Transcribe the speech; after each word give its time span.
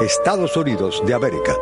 Estados 0.00 0.56
Unidos 0.56 1.02
de 1.04 1.12
América. 1.12 1.56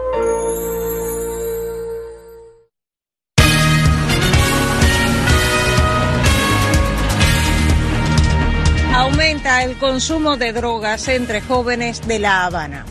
Aumenta 8.94 9.64
el 9.64 9.78
consumo 9.78 10.36
de 10.36 10.52
drogas 10.52 11.08
entre 11.08 11.40
jóvenes 11.40 12.06
de 12.06 12.18
La 12.18 12.44
Habana. 12.44 12.84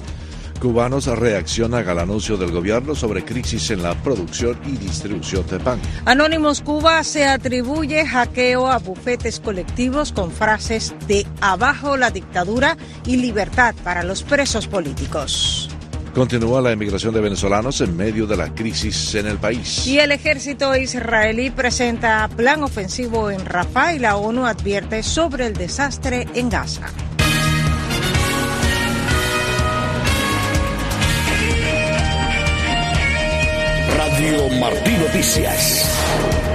Cubanos 0.66 1.06
reaccionan 1.06 1.88
al 1.88 2.00
anuncio 2.00 2.38
del 2.38 2.50
gobierno 2.50 2.96
sobre 2.96 3.24
crisis 3.24 3.70
en 3.70 3.84
la 3.84 3.94
producción 4.02 4.60
y 4.66 4.72
distribución 4.72 5.46
de 5.46 5.60
pan. 5.60 5.80
Anónimos 6.06 6.62
Cuba 6.62 7.04
se 7.04 7.24
atribuye 7.24 8.04
hackeo 8.04 8.66
a 8.66 8.80
bufetes 8.80 9.40
colectivos 9.40 10.12
con 10.12 10.32
frases 10.32 10.96
de 11.08 11.28
abajo 11.40 11.98
la 11.98 12.10
dictadura 12.10 12.78
y 13.06 13.18
libertad 13.18 13.76
para 13.84 14.02
los 14.02 14.24
presos 14.24 14.66
políticos. 14.66 15.70
Continúa 16.16 16.62
la 16.62 16.72
emigración 16.72 17.14
de 17.14 17.22
venezolanos 17.22 17.82
en 17.82 17.96
medio 17.96 18.26
de 18.26 18.36
la 18.36 18.56
crisis 18.56 19.14
en 19.14 19.28
el 19.28 19.38
país. 19.38 19.86
Y 19.86 20.00
el 20.00 20.12
ejército 20.12 20.76
israelí 20.76 21.52
presenta 21.52 22.28
plan 22.36 22.64
ofensivo 22.64 23.30
en 23.30 23.46
Rafah 23.46 23.94
y 23.94 24.00
la 24.00 24.16
ONU 24.16 24.48
advierte 24.48 25.04
sobre 25.04 25.46
el 25.46 25.54
desastre 25.54 26.26
en 26.34 26.50
Gaza. 26.50 26.88
Radio 34.26 34.50
Martí 34.60 34.92
Noticias. 34.98 35.86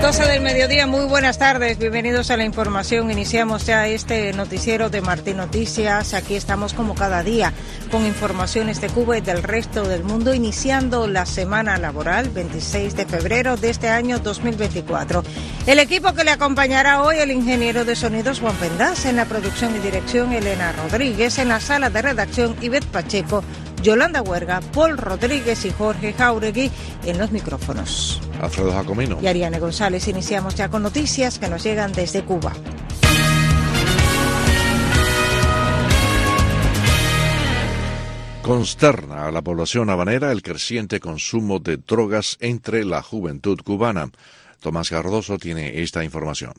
12 0.03 0.27
del 0.27 0.41
mediodía, 0.41 0.89
muy 0.89 1.05
buenas 1.05 1.39
tardes, 1.39 1.79
bienvenidos 1.79 2.33
a 2.33 2.37
la 2.37 2.45
información. 2.45 3.13
Iniciamos 3.13 3.65
ya 3.65 3.87
este 3.87 4.33
noticiero 4.33 4.91
de 4.91 5.01
Martín 5.01 5.37
Noticias. 5.37 6.15
Aquí 6.15 6.35
estamos 6.35 6.75
como 6.75 6.97
cada 6.97 7.23
día 7.23 7.53
con 7.93 8.05
informaciones 8.07 8.81
de 8.81 8.89
Cuba 8.89 9.19
y 9.19 9.21
del 9.21 9.45
resto 9.45 9.85
del 9.85 10.03
mundo, 10.03 10.35
iniciando 10.35 11.07
la 11.07 11.27
semana 11.27 11.77
laboral 11.77 12.29
26 12.31 12.97
de 12.97 13.07
febrero 13.07 13.57
de 13.57 13.71
este 13.71 13.89
año 13.89 14.19
2024. 14.19 15.23
El 15.69 15.79
equipo 15.79 16.13
que 16.13 16.25
le 16.25 16.33
acompañará 16.33 17.05
hoy, 17.05 17.19
el 17.19 17.31
ingeniero 17.31 17.85
de 17.85 17.95
sonidos 17.95 18.41
Juan 18.41 18.57
Pendas, 18.57 19.05
en 19.05 19.15
la 19.15 19.27
producción 19.27 19.77
y 19.77 19.79
dirección 19.79 20.33
Elena 20.33 20.73
Rodríguez, 20.73 21.39
en 21.39 21.49
la 21.49 21.61
sala 21.61 21.89
de 21.89 22.03
redacción 22.03 22.57
Ivette 22.63 22.87
Pacheco, 22.87 23.45
Yolanda 23.83 24.23
Huerga, 24.23 24.61
Paul 24.73 24.99
Rodríguez 24.99 25.65
y 25.65 25.71
Jorge 25.71 26.13
Jauregui 26.13 26.71
en 27.05 27.19
los 27.19 27.31
micrófonos. 27.33 28.21
Alfredo 28.41 28.73
Jacomino. 28.73 29.19
Y 29.21 29.27
Ariane 29.27 29.59
González. 29.59 30.07
Iniciamos 30.09 30.55
ya 30.55 30.69
con 30.69 30.83
noticias 30.83 31.39
que 31.39 31.49
nos 31.49 31.63
llegan 31.63 31.93
desde 31.93 32.23
Cuba. 32.23 32.53
Consterna 38.43 39.29
a 39.29 39.31
la 39.31 39.43
población 39.43 39.91
habanera 39.91 40.33
el 40.33 40.43
creciente 40.43 40.99
consumo 40.99 41.61
de 41.61 41.77
drogas 41.77 42.37
entre 42.41 42.85
la 42.85 43.01
juventud 43.01 43.61
cubana. 43.63 44.11
Tomás 44.61 44.91
Cardoso 44.91 45.39
tiene 45.39 45.83
esta 45.83 46.03
información. 46.03 46.55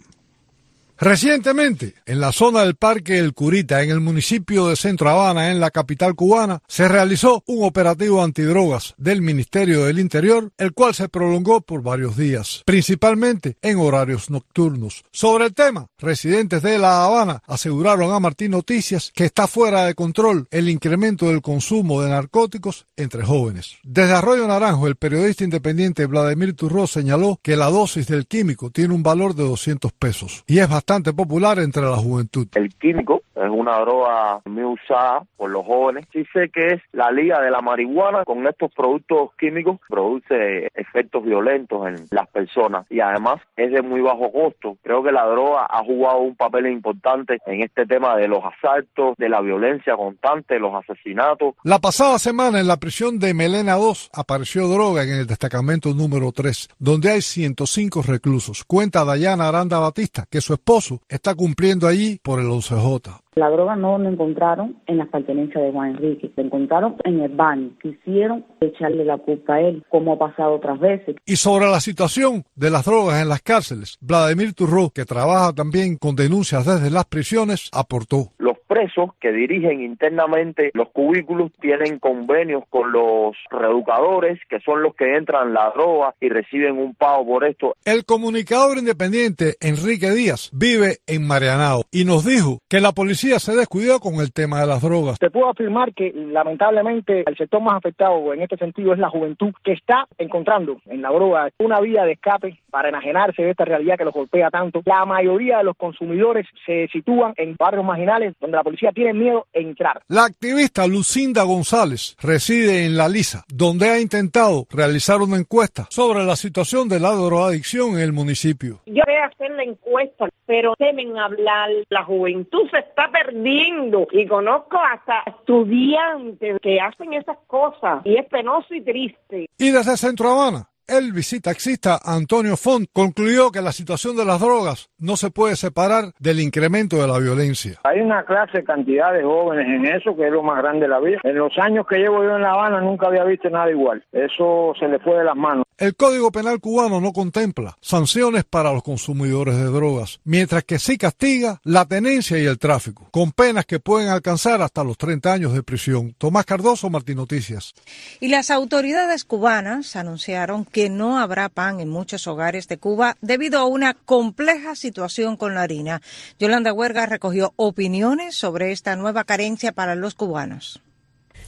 Recientemente, 1.03 1.95
en 2.05 2.19
la 2.21 2.31
zona 2.31 2.59
del 2.59 2.75
Parque 2.75 3.17
El 3.17 3.33
Curita, 3.33 3.81
en 3.81 3.89
el 3.89 4.01
municipio 4.01 4.67
de 4.67 4.75
Centro 4.75 5.09
Habana, 5.09 5.49
en 5.49 5.59
la 5.59 5.71
capital 5.71 6.13
cubana, 6.13 6.61
se 6.67 6.87
realizó 6.87 7.41
un 7.47 7.65
operativo 7.65 8.23
antidrogas 8.23 8.93
del 8.99 9.23
Ministerio 9.23 9.83
del 9.83 9.97
Interior, 9.97 10.51
el 10.59 10.73
cual 10.73 10.93
se 10.93 11.09
prolongó 11.09 11.61
por 11.61 11.81
varios 11.81 12.17
días, 12.17 12.61
principalmente 12.67 13.57
en 13.63 13.79
horarios 13.79 14.29
nocturnos. 14.29 15.03
Sobre 15.11 15.45
el 15.45 15.55
tema, 15.55 15.87
residentes 15.97 16.61
de 16.61 16.77
La 16.77 17.03
Habana 17.03 17.41
aseguraron 17.47 18.13
a 18.13 18.19
Martín 18.19 18.51
Noticias 18.51 19.11
que 19.15 19.25
está 19.25 19.47
fuera 19.47 19.85
de 19.85 19.95
control 19.95 20.47
el 20.51 20.69
incremento 20.69 21.29
del 21.29 21.41
consumo 21.41 22.03
de 22.03 22.11
narcóticos 22.11 22.85
entre 22.95 23.25
jóvenes. 23.25 23.77
Desde 23.81 24.13
Arroyo 24.13 24.47
Naranjo, 24.47 24.85
el 24.85 24.97
periodista 24.97 25.43
independiente 25.43 26.05
Vladimir 26.05 26.53
Turró 26.53 26.85
señaló 26.85 27.39
que 27.41 27.57
la 27.57 27.71
dosis 27.71 28.05
del 28.05 28.27
químico 28.27 28.69
tiene 28.69 28.93
un 28.93 29.01
valor 29.01 29.33
de 29.33 29.45
200 29.45 29.91
pesos 29.93 30.43
y 30.45 30.59
es 30.59 30.69
bastante 30.69 30.90
popular 31.13 31.59
entre 31.59 31.83
la 31.83 31.97
juventud. 31.97 32.47
El 32.55 32.73
químico 32.75 33.21
es 33.45 33.49
una 33.49 33.79
droga 33.79 34.41
muy 34.45 34.63
usada 34.63 35.23
por 35.37 35.49
los 35.49 35.65
jóvenes. 35.65 36.05
Sí 36.13 36.25
sé 36.33 36.49
que 36.49 36.73
es 36.73 36.81
la 36.91 37.11
liga 37.11 37.41
de 37.41 37.51
la 37.51 37.61
marihuana 37.61 38.23
con 38.25 38.45
estos 38.47 38.71
productos 38.73 39.31
químicos, 39.37 39.79
produce 39.89 40.67
efectos 40.73 41.23
violentos 41.23 41.87
en 41.87 42.07
las 42.11 42.27
personas 42.27 42.85
y 42.89 42.99
además 42.99 43.41
es 43.55 43.71
de 43.71 43.81
muy 43.81 44.01
bajo 44.01 44.31
costo. 44.31 44.77
Creo 44.83 45.03
que 45.03 45.11
la 45.11 45.25
droga 45.25 45.67
ha 45.69 45.83
jugado 45.83 46.19
un 46.19 46.35
papel 46.35 46.67
importante 46.67 47.39
en 47.45 47.61
este 47.63 47.85
tema 47.85 48.15
de 48.15 48.27
los 48.27 48.43
asaltos, 48.43 49.15
de 49.17 49.29
la 49.29 49.41
violencia 49.41 49.95
constante, 49.95 50.59
los 50.59 50.73
asesinatos. 50.73 51.55
La 51.63 51.79
pasada 51.79 52.19
semana 52.19 52.59
en 52.59 52.67
la 52.67 52.77
prisión 52.77 53.19
de 53.19 53.33
Melena 53.33 53.75
2 53.75 54.11
apareció 54.13 54.67
droga 54.67 55.03
en 55.03 55.11
el 55.11 55.27
destacamento 55.27 55.93
número 55.93 56.31
3, 56.31 56.69
donde 56.79 57.11
hay 57.11 57.21
105 57.21 58.01
reclusos. 58.03 58.63
Cuenta 58.65 59.05
Dayana 59.05 59.47
Aranda 59.47 59.79
Batista 59.79 60.25
que 60.29 60.41
su 60.41 60.53
esposo 60.53 61.01
está 61.07 61.35
cumpliendo 61.35 61.87
allí 61.87 62.19
por 62.21 62.39
el 62.39 62.47
11J. 62.47 63.21
La 63.35 63.49
droga 63.49 63.77
no 63.77 63.97
la 63.97 64.09
encontraron 64.09 64.81
en 64.87 64.97
las 64.97 65.07
pertenencias 65.07 65.63
de 65.63 65.71
Juan 65.71 65.91
Enrique, 65.91 66.29
la 66.35 66.43
encontraron 66.43 66.97
en 67.05 67.21
el 67.21 67.33
baño. 67.33 67.69
Quisieron 67.81 68.45
echarle 68.59 69.05
la 69.05 69.17
culpa 69.19 69.53
a 69.53 69.61
él, 69.61 69.85
como 69.89 70.11
ha 70.11 70.19
pasado 70.19 70.55
otras 70.55 70.77
veces. 70.81 71.15
Y 71.25 71.37
sobre 71.37 71.67
la 71.67 71.79
situación 71.79 72.43
de 72.55 72.69
las 72.69 72.83
drogas 72.83 73.21
en 73.21 73.29
las 73.29 73.41
cárceles, 73.41 73.97
Vladimir 74.01 74.53
Turró, 74.53 74.89
que 74.89 75.05
trabaja 75.05 75.53
también 75.53 75.95
con 75.95 76.17
denuncias 76.17 76.65
desde 76.65 76.89
las 76.89 77.05
prisiones, 77.05 77.69
aportó. 77.71 78.33
Los 78.37 78.57
presos 78.71 79.09
que 79.19 79.33
dirigen 79.33 79.81
internamente 79.81 80.71
los 80.73 80.87
cubículos 80.91 81.51
tienen 81.59 81.99
convenios 81.99 82.63
con 82.69 82.93
los 82.93 83.35
reeducadores, 83.49 84.39
que 84.49 84.61
son 84.61 84.81
los 84.81 84.95
que 84.95 85.17
entran 85.17 85.53
la 85.53 85.71
droga 85.71 86.15
y 86.21 86.29
reciben 86.29 86.77
un 86.77 86.95
pago 86.95 87.25
por 87.25 87.43
esto. 87.43 87.75
El 87.83 88.05
comunicador 88.05 88.77
independiente 88.77 89.55
Enrique 89.59 90.11
Díaz 90.11 90.51
vive 90.53 90.99
en 91.05 91.27
Marianao 91.27 91.83
y 91.91 92.05
nos 92.05 92.25
dijo 92.25 92.59
que 92.69 92.79
la 92.79 92.93
policía 92.93 93.39
se 93.39 93.57
descuidó 93.57 93.99
con 93.99 94.21
el 94.21 94.31
tema 94.31 94.61
de 94.61 94.67
las 94.67 94.81
drogas. 94.81 95.19
Te 95.19 95.29
puedo 95.29 95.49
afirmar 95.49 95.93
que 95.93 96.13
lamentablemente 96.15 97.25
el 97.27 97.35
sector 97.35 97.61
más 97.61 97.75
afectado 97.75 98.33
en 98.33 98.41
este 98.41 98.55
sentido 98.55 98.93
es 98.93 98.99
la 98.99 99.09
juventud 99.09 99.51
que 99.65 99.73
está 99.73 100.07
encontrando 100.17 100.77
en 100.85 101.01
la 101.01 101.09
droga 101.09 101.49
una 101.59 101.81
vía 101.81 102.05
de 102.05 102.13
escape 102.13 102.57
para 102.69 102.87
enajenarse 102.87 103.43
de 103.43 103.49
esta 103.49 103.65
realidad 103.65 103.97
que 103.97 104.05
los 104.05 104.13
golpea 104.13 104.49
tanto. 104.49 104.81
La 104.85 105.03
mayoría 105.03 105.57
de 105.57 105.65
los 105.65 105.75
consumidores 105.75 106.47
se 106.65 106.87
sitúan 106.87 107.33
en 107.35 107.57
barrios 107.57 107.83
marginales 107.83 108.33
donde 108.39 108.60
la 108.61 108.63
policía 108.63 108.91
tiene 108.91 109.13
miedo 109.13 109.47
de 109.53 109.61
entrar. 109.61 110.03
La 110.07 110.25
activista 110.25 110.85
Lucinda 110.85 111.41
González 111.43 112.15
reside 112.21 112.85
en 112.85 112.95
La 112.95 113.09
Lisa, 113.09 113.43
donde 113.47 113.89
ha 113.89 113.99
intentado 113.99 114.67
realizar 114.69 115.19
una 115.19 115.37
encuesta 115.37 115.87
sobre 115.89 116.23
la 116.23 116.35
situación 116.35 116.87
de 116.87 116.99
la 116.99 117.11
drogadicción 117.11 117.95
en 117.95 118.01
el 118.01 118.13
municipio. 118.13 118.81
Yo 118.85 119.01
voy 119.07 119.15
a 119.15 119.25
hacer 119.25 119.49
la 119.51 119.63
encuesta, 119.63 120.29
pero 120.45 120.75
temen 120.77 121.17
hablar. 121.17 121.69
La 121.89 122.03
juventud 122.03 122.69
se 122.69 122.77
está 122.77 123.09
perdiendo 123.11 124.07
y 124.11 124.27
conozco 124.27 124.77
hasta 124.77 125.23
estudiantes 125.25 126.59
que 126.61 126.79
hacen 126.79 127.13
esas 127.13 127.37
cosas 127.47 128.05
y 128.05 128.15
es 128.15 128.27
penoso 128.27 128.75
y 128.75 128.81
triste. 128.81 129.49
Y 129.57 129.71
desde 129.71 129.97
Centro 129.97 130.29
Habana, 130.29 130.69
el 130.91 131.13
visitaxista 131.13 131.99
Antonio 132.03 132.57
Font 132.57 132.89
concluyó 132.91 133.49
que 133.51 133.61
la 133.61 133.71
situación 133.71 134.17
de 134.17 134.25
las 134.25 134.41
drogas 134.41 134.89
no 134.97 135.15
se 135.15 135.31
puede 135.31 135.55
separar 135.55 136.13
del 136.19 136.41
incremento 136.41 136.97
de 136.97 137.07
la 137.07 137.17
violencia. 137.17 137.79
Hay 137.83 138.01
una 138.01 138.25
clase, 138.25 138.63
cantidad 138.63 139.13
de 139.13 139.23
jóvenes 139.23 139.67
en 139.67 139.85
eso 139.85 140.15
que 140.15 140.27
es 140.27 140.31
lo 140.31 140.43
más 140.43 140.57
grande 140.61 140.81
de 140.81 140.89
la 140.89 140.99
vida. 140.99 141.19
En 141.23 141.35
los 141.35 141.57
años 141.57 141.85
que 141.87 141.97
llevo 141.97 142.23
yo 142.23 142.35
en 142.35 142.41
La 142.41 142.51
Habana 142.51 142.81
nunca 142.81 143.07
había 143.07 143.23
visto 143.23 143.49
nada 143.49 143.71
igual. 143.71 144.03
Eso 144.11 144.73
se 144.77 144.87
le 144.87 144.99
fue 144.99 145.15
de 145.15 145.23
las 145.23 145.35
manos. 145.35 145.63
El 145.77 145.95
Código 145.95 146.31
Penal 146.31 146.59
cubano 146.59 147.01
no 147.01 147.11
contempla 147.11 147.75
sanciones 147.81 148.43
para 148.43 148.71
los 148.71 148.83
consumidores 148.83 149.57
de 149.57 149.63
drogas, 149.63 150.19
mientras 150.23 150.63
que 150.63 150.77
sí 150.77 150.97
castiga 150.97 151.59
la 151.63 151.85
tenencia 151.85 152.37
y 152.37 152.45
el 152.45 152.59
tráfico, 152.59 153.07
con 153.11 153.31
penas 153.31 153.65
que 153.65 153.79
pueden 153.79 154.09
alcanzar 154.09 154.61
hasta 154.61 154.83
los 154.83 154.97
30 154.97 155.33
años 155.33 155.53
de 155.53 155.63
prisión. 155.63 156.13
Tomás 156.17 156.45
Cardoso, 156.45 156.89
Martín 156.89 157.15
Noticias. 157.17 157.73
Y 158.19 158.27
las 158.27 158.51
autoridades 158.51 159.25
cubanas 159.25 159.95
anunciaron 159.95 160.65
que 160.65 160.80
no 160.89 161.19
habrá 161.19 161.49
pan 161.49 161.79
en 161.79 161.89
muchos 161.89 162.27
hogares 162.27 162.67
de 162.67 162.77
Cuba 162.77 163.17
debido 163.21 163.59
a 163.59 163.65
una 163.65 163.93
compleja 163.93 164.75
situación 164.75 165.37
con 165.37 165.55
la 165.55 165.61
harina. 165.61 166.01
Yolanda 166.39 166.73
Huerga 166.73 167.05
recogió 167.05 167.53
opiniones 167.55 168.35
sobre 168.35 168.71
esta 168.71 168.95
nueva 168.95 169.23
carencia 169.23 169.71
para 169.71 169.95
los 169.95 170.15
cubanos. 170.15 170.81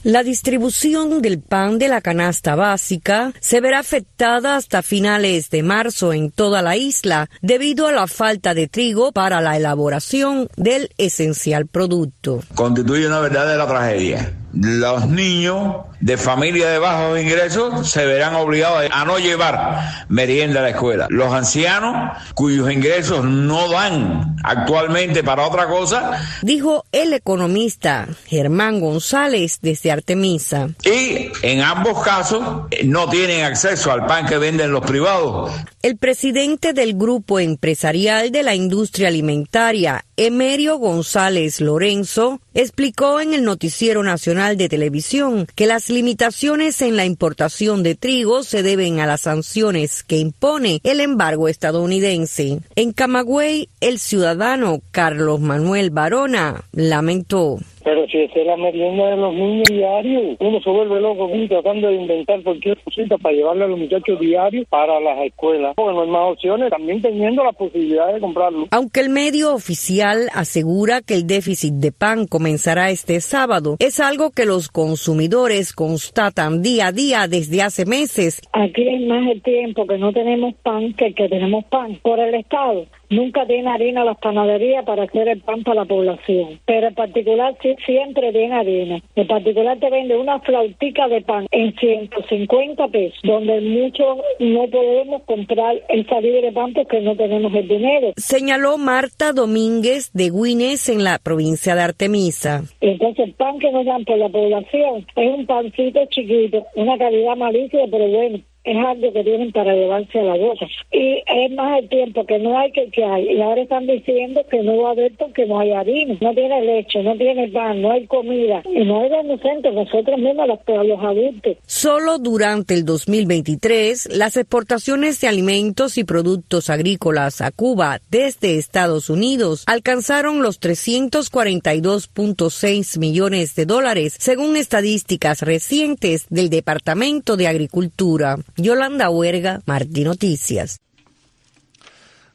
La 0.04 0.22
distribución 0.22 1.22
del 1.22 1.40
pan 1.40 1.78
de 1.78 1.88
la 1.88 2.02
canasta 2.02 2.54
básica 2.56 3.32
se 3.40 3.62
verá 3.62 3.78
afectada 3.78 4.56
hasta 4.56 4.82
finales 4.82 5.48
de 5.48 5.62
marzo 5.62 6.12
en 6.12 6.30
toda 6.30 6.60
la 6.60 6.76
isla 6.76 7.30
debido 7.40 7.86
a 7.86 7.92
la 7.92 8.06
falta 8.06 8.52
de 8.52 8.68
trigo 8.68 9.12
para 9.12 9.40
la 9.40 9.56
elaboración 9.56 10.50
del 10.58 10.90
esencial 10.98 11.66
producto. 11.66 12.40
Constituye 12.54 13.06
una 13.06 13.20
verdadera 13.20 13.66
tragedia 13.66 14.43
los 14.54 15.08
niños 15.08 15.76
de 16.00 16.16
familia 16.16 16.68
de 16.68 16.78
bajos 16.78 17.18
ingresos 17.18 17.90
se 17.90 18.04
verán 18.04 18.34
obligados 18.34 18.84
a 18.92 19.04
no 19.04 19.18
llevar 19.18 20.04
merienda 20.08 20.60
a 20.60 20.64
la 20.64 20.70
escuela. 20.70 21.06
Los 21.10 21.32
ancianos 21.32 22.18
cuyos 22.34 22.70
ingresos 22.70 23.24
no 23.24 23.68
dan 23.70 24.36
actualmente 24.44 25.24
para 25.24 25.46
otra 25.46 25.66
cosa. 25.66 26.20
Dijo 26.42 26.84
el 26.92 27.14
economista 27.14 28.06
Germán 28.26 28.80
González 28.80 29.58
desde 29.62 29.90
Artemisa. 29.90 30.68
Y 30.84 31.30
en 31.42 31.60
ambos 31.62 32.02
casos 32.02 32.42
no 32.84 33.08
tienen 33.08 33.44
acceso 33.44 33.90
al 33.90 34.06
pan 34.06 34.26
que 34.26 34.38
venden 34.38 34.72
los 34.72 34.84
privados. 34.84 35.52
El 35.82 35.96
presidente 35.96 36.72
del 36.72 36.94
grupo 36.94 37.40
empresarial 37.40 38.30
de 38.30 38.42
la 38.42 38.54
industria 38.54 39.08
alimentaria, 39.08 40.04
Emerio 40.16 40.78
González 40.78 41.60
Lorenzo, 41.60 42.40
explicó 42.54 43.20
en 43.20 43.34
el 43.34 43.44
Noticiero 43.44 44.02
Nacional 44.02 44.56
de 44.56 44.68
Televisión 44.68 45.46
que 45.54 45.66
las 45.66 45.90
limitaciones 45.90 46.80
en 46.80 46.96
la 46.96 47.04
importación 47.04 47.82
de 47.82 47.94
trigo 47.94 48.42
se 48.42 48.62
deben 48.62 49.00
a 49.00 49.06
las 49.06 49.22
sanciones 49.22 50.02
que 50.02 50.18
impone 50.18 50.80
el 50.84 51.00
embargo 51.00 51.48
estadounidense. 51.48 52.60
En 52.76 52.92
Camagüey, 52.92 53.68
el 53.80 53.98
ciudadano 53.98 54.80
Carlos 54.90 55.40
Manuel 55.40 55.90
Barona 55.90 56.64
lamentó. 56.72 57.58
Pero 57.84 58.06
si 58.08 58.18
es 58.18 58.30
la 58.46 58.56
merienda 58.56 59.10
de 59.10 59.16
los 59.16 59.34
niños 59.34 59.68
diarios, 59.70 60.36
uno 60.40 60.60
se 60.60 60.70
vuelve 60.70 61.00
loco 61.00 61.30
tratando 61.48 61.88
de 61.88 61.94
inventar 61.94 62.42
cualquier 62.42 62.78
cosita 62.82 63.18
para 63.18 63.34
llevarle 63.34 63.64
a 63.64 63.68
los 63.68 63.78
muchachos 63.78 64.18
diarios 64.18 64.66
para 64.68 64.98
las 65.00 65.18
escuelas. 65.26 65.74
Porque 65.76 65.94
no 65.94 66.02
hay 66.02 66.08
más 66.08 66.32
opciones, 66.32 66.70
también 66.70 67.00
teniendo 67.02 67.44
la 67.44 67.52
posibilidad 67.52 68.12
de 68.12 68.20
comprarlo. 68.20 68.66
Aunque 68.70 69.00
el 69.00 69.10
medio 69.10 69.54
oficial 69.54 70.28
asegura 70.34 71.02
que 71.02 71.14
el 71.14 71.26
déficit 71.26 71.74
de 71.74 71.92
pan 71.92 72.26
comenzará 72.26 72.90
este 72.90 73.20
sábado, 73.20 73.76
es 73.78 74.00
algo 74.00 74.30
que 74.30 74.46
los 74.46 74.68
consumidores 74.68 75.72
constatan 75.72 76.62
día 76.62 76.88
a 76.88 76.92
día 76.92 77.28
desde 77.28 77.62
hace 77.62 77.84
meses. 77.84 78.40
Aquí 78.52 78.88
hay 78.88 79.06
más 79.06 79.26
el 79.30 79.42
tiempo 79.42 79.86
que 79.86 79.98
no 79.98 80.12
tenemos 80.12 80.54
pan 80.62 80.92
que 80.94 81.14
que 81.14 81.28
tenemos 81.28 81.64
pan 81.66 81.98
por 82.02 82.18
el 82.18 82.34
Estado 82.34 82.86
nunca 83.10 83.46
tiene 83.46 83.70
harina 83.70 84.04
las 84.04 84.18
panaderías 84.18 84.84
para 84.84 85.04
hacer 85.04 85.28
el 85.28 85.40
pan 85.40 85.62
para 85.62 85.82
la 85.82 85.84
población. 85.84 86.60
Pero 86.66 86.88
en 86.88 86.94
particular 86.94 87.54
sí, 87.62 87.74
siempre 87.84 88.32
tiene 88.32 88.54
harina. 88.54 89.00
En 89.14 89.26
particular 89.26 89.78
te 89.78 89.90
vende 89.90 90.16
una 90.16 90.40
flautica 90.40 91.08
de 91.08 91.20
pan 91.22 91.46
en 91.50 91.74
150 91.76 92.88
pesos, 92.88 93.18
donde 93.22 93.60
muchos 93.60 94.18
no 94.38 94.68
podemos 94.68 95.22
comprar 95.24 95.76
el 95.88 96.06
salir 96.08 96.42
de 96.42 96.52
pan 96.52 96.72
porque 96.72 97.00
no 97.00 97.16
tenemos 97.16 97.54
el 97.54 97.68
dinero. 97.68 98.12
Señaló 98.16 98.78
Marta 98.78 99.32
Domínguez 99.32 100.10
de 100.12 100.30
Guines 100.30 100.88
en 100.88 101.04
la 101.04 101.18
provincia 101.18 101.74
de 101.74 101.82
Artemisa. 101.82 102.62
Entonces 102.80 103.26
el 103.26 103.32
pan 103.34 103.58
que 103.58 103.70
nos 103.70 103.84
dan 103.84 104.04
por 104.04 104.18
la 104.18 104.28
población 104.28 105.06
es 105.16 105.34
un 105.34 105.46
pancito 105.46 106.00
chiquito, 106.06 106.66
una 106.74 106.98
calidad 106.98 107.36
malísima, 107.36 107.84
pero 107.90 108.08
bueno 108.08 108.53
es 108.64 108.76
algo 108.76 109.12
que 109.12 109.22
tienen 109.22 109.52
para 109.52 109.74
llevarse 109.74 110.20
a 110.20 110.24
la 110.24 110.36
boca. 110.36 110.66
Y 110.90 111.22
es 111.26 111.52
más 111.52 111.80
el 111.80 111.88
tiempo 111.88 112.24
que 112.24 112.38
no 112.38 112.58
hay 112.58 112.72
que 112.72 112.88
que 112.90 113.04
hay. 113.04 113.36
Y 113.36 113.42
ahora 113.42 113.62
están 113.62 113.86
diciendo 113.86 114.42
que 114.50 114.62
no 114.62 114.78
va 114.78 114.90
a 114.90 114.92
haber 114.92 115.12
porque 115.16 115.46
no 115.46 115.58
hay 115.58 115.72
harina, 115.72 116.16
no 116.20 116.32
tiene 116.34 116.62
leche, 116.62 117.02
no 117.02 117.16
tiene 117.16 117.48
pan, 117.48 117.82
no 117.82 117.90
hay 117.92 118.06
comida. 118.06 118.62
Y 118.64 118.84
no 118.84 119.04
es 119.04 119.12
inocente, 119.24 119.70
nosotros 119.70 120.18
mismos 120.18 120.48
los, 120.48 120.58
los 120.86 121.00
adultos. 121.00 121.56
Solo 121.66 122.18
durante 122.18 122.74
el 122.74 122.84
2023, 122.84 124.16
las 124.16 124.36
exportaciones 124.36 125.20
de 125.20 125.28
alimentos 125.28 125.96
y 125.98 126.04
productos 126.04 126.70
agrícolas 126.70 127.40
a 127.40 127.50
Cuba 127.50 128.00
desde 128.10 128.58
Estados 128.58 129.10
Unidos 129.10 129.64
alcanzaron 129.66 130.42
los 130.42 130.60
342.6 130.60 132.98
millones 132.98 133.54
de 133.54 133.66
dólares, 133.66 134.16
según 134.18 134.56
estadísticas 134.56 135.42
recientes 135.42 136.26
del 136.30 136.48
Departamento 136.48 137.36
de 137.36 137.48
Agricultura. 137.48 138.38
Yolanda 138.56 139.10
Huerga, 139.10 139.62
Martín 139.66 140.04
Noticias. 140.04 140.78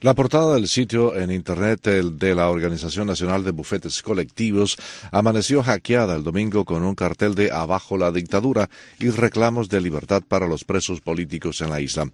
La 0.02 0.14
portada 0.14 0.56
del 0.56 0.70
sitio 0.70 1.14
en 1.18 1.30
Internet 1.30 1.82
de 1.82 2.34
la 2.34 2.50
Organización 2.50 3.08
Nacional 3.08 3.44
de 3.44 3.52
Bufetes 3.52 4.02
Colectivos 4.02 4.78
amaneció 5.12 5.62
hackeada 5.62 6.16
el 6.16 6.24
domingo 6.24 6.64
con 6.64 6.84
un 6.84 6.96
cartel 6.96 7.36
de 7.36 7.52
Abajo 7.52 7.98
la 7.98 8.10
dictadura 8.10 8.70
y 8.98 9.10
reclamos 9.10 9.68
de 9.68 9.82
libertad 9.82 10.24
para 10.26 10.48
los 10.48 10.64
presos 10.64 11.02
políticos 11.02 11.60
en 11.60 11.70
la 11.70 11.82
isla. 11.82 12.10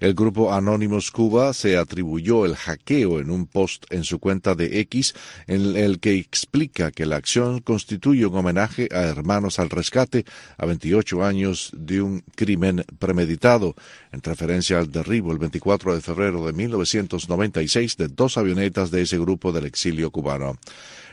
El 0.00 0.14
grupo 0.14 0.52
Anonymous 0.52 1.10
Cuba 1.10 1.52
se 1.54 1.76
atribuyó 1.76 2.44
el 2.44 2.56
hackeo 2.56 3.20
en 3.20 3.30
un 3.30 3.46
post 3.46 3.84
en 3.90 4.04
su 4.04 4.18
cuenta 4.18 4.54
de 4.54 4.80
X 4.80 5.14
en 5.46 5.76
el 5.76 6.00
que 6.00 6.14
explica 6.14 6.90
que 6.90 7.06
la 7.06 7.16
acción 7.16 7.60
constituye 7.60 8.26
un 8.26 8.36
homenaje 8.36 8.88
a 8.92 9.02
Hermanos 9.02 9.58
al 9.58 9.70
Rescate 9.70 10.24
a 10.58 10.66
28 10.66 11.24
años 11.24 11.70
de 11.74 12.02
un 12.02 12.22
crimen 12.34 12.84
premeditado, 12.98 13.74
en 14.12 14.22
referencia 14.22 14.78
al 14.78 14.90
derribo 14.90 15.32
el 15.32 15.38
24 15.38 15.94
de 15.94 16.00
febrero 16.00 16.46
de 16.46 16.52
1996 16.52 17.96
de 17.96 18.08
dos 18.08 18.36
avionetas 18.36 18.90
de 18.90 19.02
ese 19.02 19.18
grupo 19.18 19.52
del 19.52 19.66
exilio 19.66 20.10
cubano. 20.10 20.58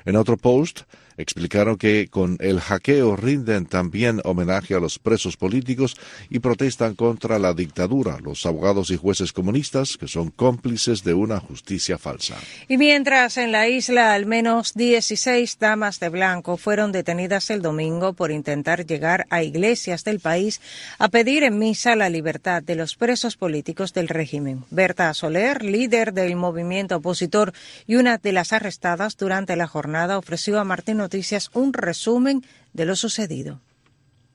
En 0.06 0.16
otro 0.16 0.38
post, 0.38 0.82
explicaron 1.18 1.78
que 1.78 2.08
con 2.10 2.38
el 2.40 2.60
hackeo 2.60 3.16
rinden 3.16 3.66
también 3.66 4.22
homenaje 4.24 4.76
a 4.76 4.80
los 4.80 5.00
presos 5.00 5.38
políticos 5.38 5.96
y 6.30 6.40
protestan 6.40 6.96
contra 6.96 7.40
la 7.40 7.54
dictadura, 7.54 8.20
los 8.20 8.46
abogados 8.46 8.90
y 8.92 8.98
jueces 8.98 9.34
comunistas 9.34 9.98
que 9.98 10.08
son 10.08 10.30
cómplices 10.30 11.04
de 11.04 11.14
una 11.14 11.40
justicia 11.40 11.98
falsa. 11.98 12.36
Y 12.68 12.78
mientras 12.78 13.38
en 13.38 13.52
la 13.52 13.68
isla 13.68 14.14
al 14.14 14.26
menos 14.26 14.74
16 14.74 15.58
damas 15.60 16.00
de 16.00 16.10
blanco 16.10 16.58
fueron 16.58 16.92
detenidas 16.92 17.50
el 17.50 17.62
domingo 17.62 18.14
por 18.14 18.32
intentar 18.32 18.86
llegar 18.86 19.26
a 19.30 19.44
iglesias 19.44 20.04
del 20.04 20.20
país 20.20 20.62
a 21.00 21.10
pedir 21.10 21.44
en 21.44 21.60
misa 21.60 21.96
la 21.96 22.10
libertad 22.10 22.64
de 22.64 22.76
los 22.76 22.96
presos 22.96 23.38
políticos 23.38 23.94
del 23.94 24.08
régimen. 24.08 24.64
Berta 24.70 25.14
Soler, 25.14 25.64
líder 25.64 26.14
del 26.14 26.36
movimiento 26.36 26.98
opositor 26.98 27.54
y 27.88 27.96
una 27.96 28.18
de 28.18 28.32
las 28.32 28.54
arrestadas 28.54 29.18
durante 29.18 29.56
la 29.56 29.68
jornada, 29.68 30.18
ofreció 30.18 30.60
a 30.60 30.64
Martín 30.64 31.02
Noticias 31.04 31.50
un 31.54 31.74
resumen 31.74 32.46
de 32.72 32.86
lo 32.86 32.96
sucedido. 32.96 33.60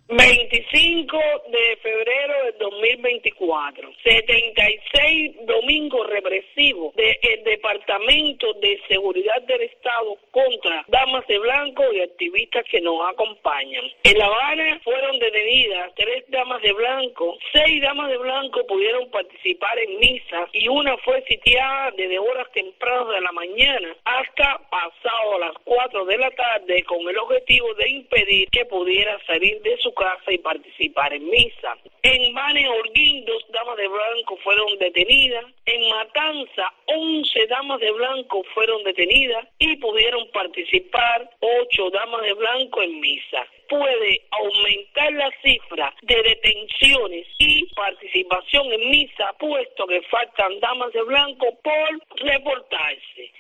25 0.08 1.18
de 1.50 1.76
febrero 1.82 2.44
del 2.44 2.58
2024, 2.58 3.90
76 4.02 5.36
domingos 5.44 6.08
represivos 6.08 6.94
del 6.94 7.44
Departamento 7.44 8.54
de 8.54 8.80
Seguridad 8.88 9.42
del 9.42 9.60
Estado 9.62 10.16
contra 10.30 10.86
damas 10.88 11.26
de 11.26 11.38
blanco 11.38 11.82
y 11.92 12.00
activistas 12.00 12.64
que 12.70 12.80
nos 12.80 13.06
acompañan. 13.06 13.84
En 14.02 14.16
La 14.16 14.24
Habana 14.24 14.80
fueron 14.82 15.18
detenidas 15.18 15.92
tres 15.94 16.24
damas 16.28 16.62
de 16.62 16.72
blanco, 16.72 17.36
seis 17.52 17.82
damas 17.82 18.08
de 18.08 18.16
blanco 18.16 18.66
pudieron 18.66 19.10
participar 19.10 19.78
en 19.78 19.98
misa 19.98 20.48
y 20.54 20.68
una 20.68 20.96
fue 20.98 21.22
sitiada 21.28 21.90
desde 21.98 22.18
horas 22.18 22.50
tempranas 22.54 23.08
de 23.08 23.20
la 23.20 23.32
mañana 23.32 23.94
hasta 24.04 24.58
pasado 24.70 25.38
las 25.38 25.54
4 25.64 26.06
de 26.06 26.16
la 26.16 26.30
tarde 26.30 26.82
con 26.84 27.06
el 27.06 27.18
objetivo 27.18 27.74
de 27.74 27.90
impedir 27.90 28.48
que 28.48 28.64
pudiera 28.64 29.18
salir 29.26 29.60
de 29.60 29.76
su 29.82 29.92
casa 29.98 30.32
y 30.32 30.38
participar 30.38 31.12
en 31.12 31.28
misa. 31.28 31.76
En 32.02 32.32
Mane 32.32 32.68
Orguín, 32.68 33.24
dos 33.24 33.44
damas 33.52 33.76
de 33.76 33.88
blanco 33.88 34.36
fueron 34.44 34.78
detenidas. 34.78 35.44
En 35.66 35.88
Matanza, 35.90 36.72
11 36.86 37.46
damas 37.48 37.80
de 37.80 37.90
blanco 37.92 38.42
fueron 38.54 38.82
detenidas 38.84 39.46
y 39.58 39.76
pudieron 39.76 40.30
participar 40.30 41.28
ocho 41.40 41.90
damas 41.90 42.22
de 42.22 42.32
blanco 42.34 42.82
en 42.82 43.00
misa. 43.00 43.46
Puede 43.68 44.22
aumentar 44.30 45.12
la 45.12 45.30
cifra 45.42 45.94
de 46.02 46.22
detenciones 46.22 47.26
y 47.38 47.66
participación 47.74 48.72
en 48.72 48.90
misa, 48.90 49.34
puesto 49.38 49.86
que 49.86 50.00
faltan 50.02 50.60
damas 50.60 50.92
de 50.92 51.02
blanco 51.02 51.46
por 51.62 52.22
reportarse. 52.24 53.32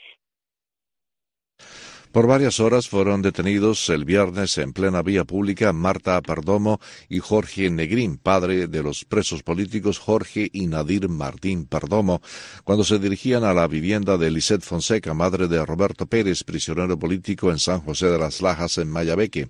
Por 2.12 2.26
varias 2.26 2.58
horas 2.58 2.88
fueron 2.88 3.20
detenidos 3.20 3.90
el 3.90 4.06
viernes 4.06 4.56
en 4.56 4.72
plena 4.72 5.02
vía 5.02 5.24
pública 5.24 5.74
Marta 5.74 6.20
Perdomo 6.22 6.80
y 7.08 7.18
Jorge 7.18 7.68
Negrín, 7.68 8.16
padre 8.16 8.66
de 8.66 8.82
los 8.82 9.04
presos 9.04 9.42
políticos 9.42 9.98
Jorge 9.98 10.48
y 10.50 10.68
Nadir 10.68 11.10
Martín 11.10 11.66
Perdomo, 11.66 12.22
cuando 12.64 12.82
se 12.84 12.98
dirigían 12.98 13.44
a 13.44 13.52
la 13.52 13.68
vivienda 13.68 14.16
de 14.16 14.30
Lisette 14.30 14.62
Fonseca, 14.62 15.12
madre 15.12 15.48
de 15.48 15.64
Roberto 15.64 16.06
Pérez, 16.06 16.44
prisionero 16.44 16.98
político 16.98 17.50
en 17.50 17.58
San 17.58 17.80
José 17.80 18.06
de 18.06 18.18
las 18.18 18.40
Lajas, 18.40 18.78
en 18.78 18.90
Mayabeque. 18.90 19.48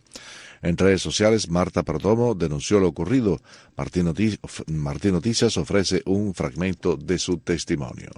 En 0.60 0.76
redes 0.76 1.00
sociales, 1.00 1.48
Marta 1.48 1.84
Perdomo 1.84 2.34
denunció 2.34 2.80
lo 2.80 2.88
ocurrido. 2.88 3.40
Martín, 3.76 5.12
Noticias 5.12 5.56
ofrece 5.56 6.02
un 6.06 6.34
fragmento 6.34 6.96
de 6.96 7.18
su 7.18 7.38
testimonio. 7.38 8.10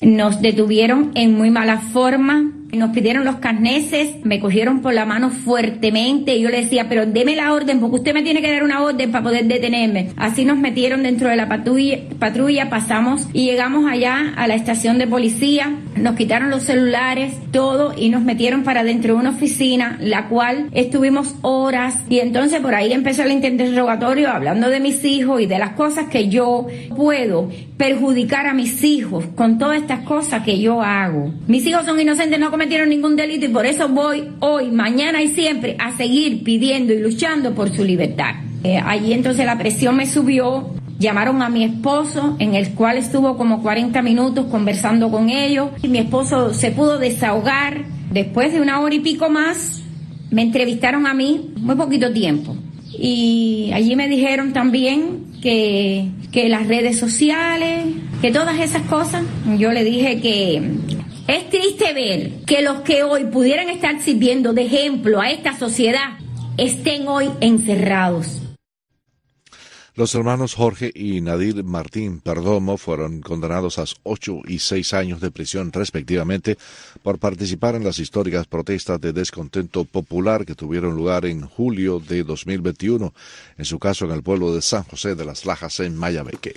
Nos 0.00 0.42
detuvieron 0.42 1.12
en 1.14 1.34
muy 1.34 1.50
mala 1.50 1.80
forma 1.80 2.52
Nos 2.72 2.90
pidieron 2.90 3.24
los 3.24 3.36
carneses, 3.36 4.16
me 4.24 4.40
cogieron 4.40 4.80
por 4.80 4.92
la 4.92 5.06
mano 5.06 5.30
fuertemente 5.30 6.36
y 6.36 6.42
yo 6.42 6.50
le 6.50 6.62
decía, 6.62 6.86
pero 6.88 7.06
deme 7.06 7.36
la 7.36 7.52
orden 7.52 7.80
porque 7.80 7.96
usted 7.96 8.14
me 8.14 8.22
tiene 8.22 8.42
que 8.42 8.50
dar 8.50 8.64
una 8.64 8.82
orden 8.82 9.12
para 9.12 9.24
poder 9.24 9.46
detenerme. 9.46 10.10
Así 10.16 10.44
nos 10.44 10.58
metieron 10.58 11.02
dentro 11.02 11.28
de 11.28 11.36
la 11.36 11.48
patrulla, 11.48 11.98
patrulla 12.18 12.68
pasamos 12.68 13.28
y 13.32 13.46
llegamos 13.46 13.90
allá 13.90 14.34
a 14.36 14.46
la 14.46 14.54
estación 14.54 14.98
de 14.98 15.06
policía, 15.06 15.76
nos 15.96 16.16
quitaron 16.16 16.50
los 16.50 16.64
celulares, 16.64 17.34
todo 17.52 17.94
y 17.96 18.08
nos 18.08 18.22
metieron 18.22 18.62
para 18.62 18.84
dentro 18.84 19.14
de 19.14 19.20
una 19.20 19.30
oficina, 19.30 19.96
la 20.00 20.28
cual 20.28 20.68
estuvimos 20.72 21.34
horas 21.42 22.04
y 22.08 22.18
entonces 22.18 22.60
por 22.60 22.74
ahí 22.74 22.92
empezó 22.92 23.22
el 23.22 23.32
interrogatorio 23.32 24.30
hablando 24.30 24.68
de 24.68 24.80
mis 24.80 25.04
hijos 25.04 25.40
y 25.40 25.46
de 25.46 25.58
las 25.58 25.70
cosas 25.70 26.08
que 26.08 26.28
yo 26.28 26.66
puedo 26.96 27.48
perjudicar 27.76 28.46
a 28.46 28.54
mis 28.54 28.82
hijos 28.84 29.24
con 29.34 29.58
todas 29.58 29.80
estas 29.80 30.00
cosas 30.00 30.42
que 30.42 30.58
yo 30.58 30.82
hago. 30.82 31.32
Mis 31.46 31.66
hijos 31.66 31.84
son 31.84 32.00
inocentes, 32.00 32.40
no 32.40 32.50
cometieron 32.56 32.88
ningún 32.88 33.16
delito 33.16 33.44
y 33.44 33.48
por 33.50 33.66
eso 33.66 33.86
voy 33.86 34.30
hoy, 34.40 34.70
mañana 34.70 35.22
y 35.22 35.28
siempre 35.28 35.76
a 35.78 35.94
seguir 35.94 36.42
pidiendo 36.42 36.94
y 36.94 37.00
luchando 37.00 37.54
por 37.54 37.68
su 37.68 37.84
libertad. 37.84 38.36
Eh, 38.64 38.80
allí 38.82 39.12
entonces 39.12 39.44
la 39.44 39.58
presión 39.58 39.94
me 39.94 40.06
subió, 40.06 40.70
llamaron 40.98 41.42
a 41.42 41.50
mi 41.50 41.64
esposo, 41.64 42.34
en 42.38 42.54
el 42.54 42.70
cual 42.70 42.96
estuvo 42.96 43.36
como 43.36 43.60
40 43.60 44.00
minutos 44.00 44.46
conversando 44.46 45.10
con 45.10 45.28
ellos, 45.28 45.68
y 45.82 45.88
mi 45.88 45.98
esposo 45.98 46.54
se 46.54 46.70
pudo 46.70 46.98
desahogar. 46.98 47.84
Después 48.10 48.54
de 48.54 48.62
una 48.62 48.80
hora 48.80 48.94
y 48.94 49.00
pico 49.00 49.28
más, 49.28 49.82
me 50.30 50.40
entrevistaron 50.40 51.06
a 51.06 51.12
mí, 51.12 51.52
muy 51.58 51.74
poquito 51.76 52.10
tiempo. 52.10 52.56
Y 52.98 53.70
allí 53.74 53.96
me 53.96 54.08
dijeron 54.08 54.54
también 54.54 55.26
que, 55.42 56.08
que 56.32 56.48
las 56.48 56.66
redes 56.68 56.98
sociales, 56.98 57.84
que 58.22 58.32
todas 58.32 58.58
esas 58.60 58.80
cosas, 58.84 59.24
yo 59.58 59.72
le 59.72 59.84
dije 59.84 60.22
que 60.22 60.62
es 61.28 61.50
triste 61.50 61.92
ver 61.92 62.44
que 62.46 62.62
los 62.62 62.80
que 62.82 63.02
hoy 63.02 63.24
pudieran 63.24 63.68
estar 63.68 64.00
sirviendo 64.02 64.52
de 64.52 64.62
ejemplo 64.62 65.20
a 65.20 65.30
esta 65.30 65.58
sociedad 65.58 66.18
estén 66.56 67.08
hoy 67.08 67.30
encerrados. 67.40 68.42
Los 69.96 70.14
hermanos 70.14 70.54
Jorge 70.54 70.92
y 70.94 71.22
Nadir 71.22 71.64
Martín 71.64 72.20
Perdomo 72.20 72.76
fueron 72.76 73.22
condenados 73.22 73.78
a 73.78 73.84
ocho 74.02 74.42
y 74.46 74.58
seis 74.58 74.92
años 74.92 75.22
de 75.22 75.30
prisión 75.30 75.72
respectivamente 75.72 76.58
por 77.02 77.18
participar 77.18 77.76
en 77.76 77.84
las 77.84 77.98
históricas 77.98 78.46
protestas 78.46 79.00
de 79.00 79.14
descontento 79.14 79.86
popular 79.86 80.44
que 80.44 80.54
tuvieron 80.54 80.96
lugar 80.96 81.24
en 81.24 81.46
julio 81.46 81.98
de 81.98 82.24
2021, 82.24 83.14
en 83.56 83.64
su 83.64 83.78
caso 83.78 84.04
en 84.04 84.10
el 84.10 84.22
pueblo 84.22 84.54
de 84.54 84.60
San 84.60 84.82
José 84.82 85.14
de 85.14 85.24
las 85.24 85.46
Lajas 85.46 85.80
en 85.80 85.96
Mayabeque. 85.96 86.52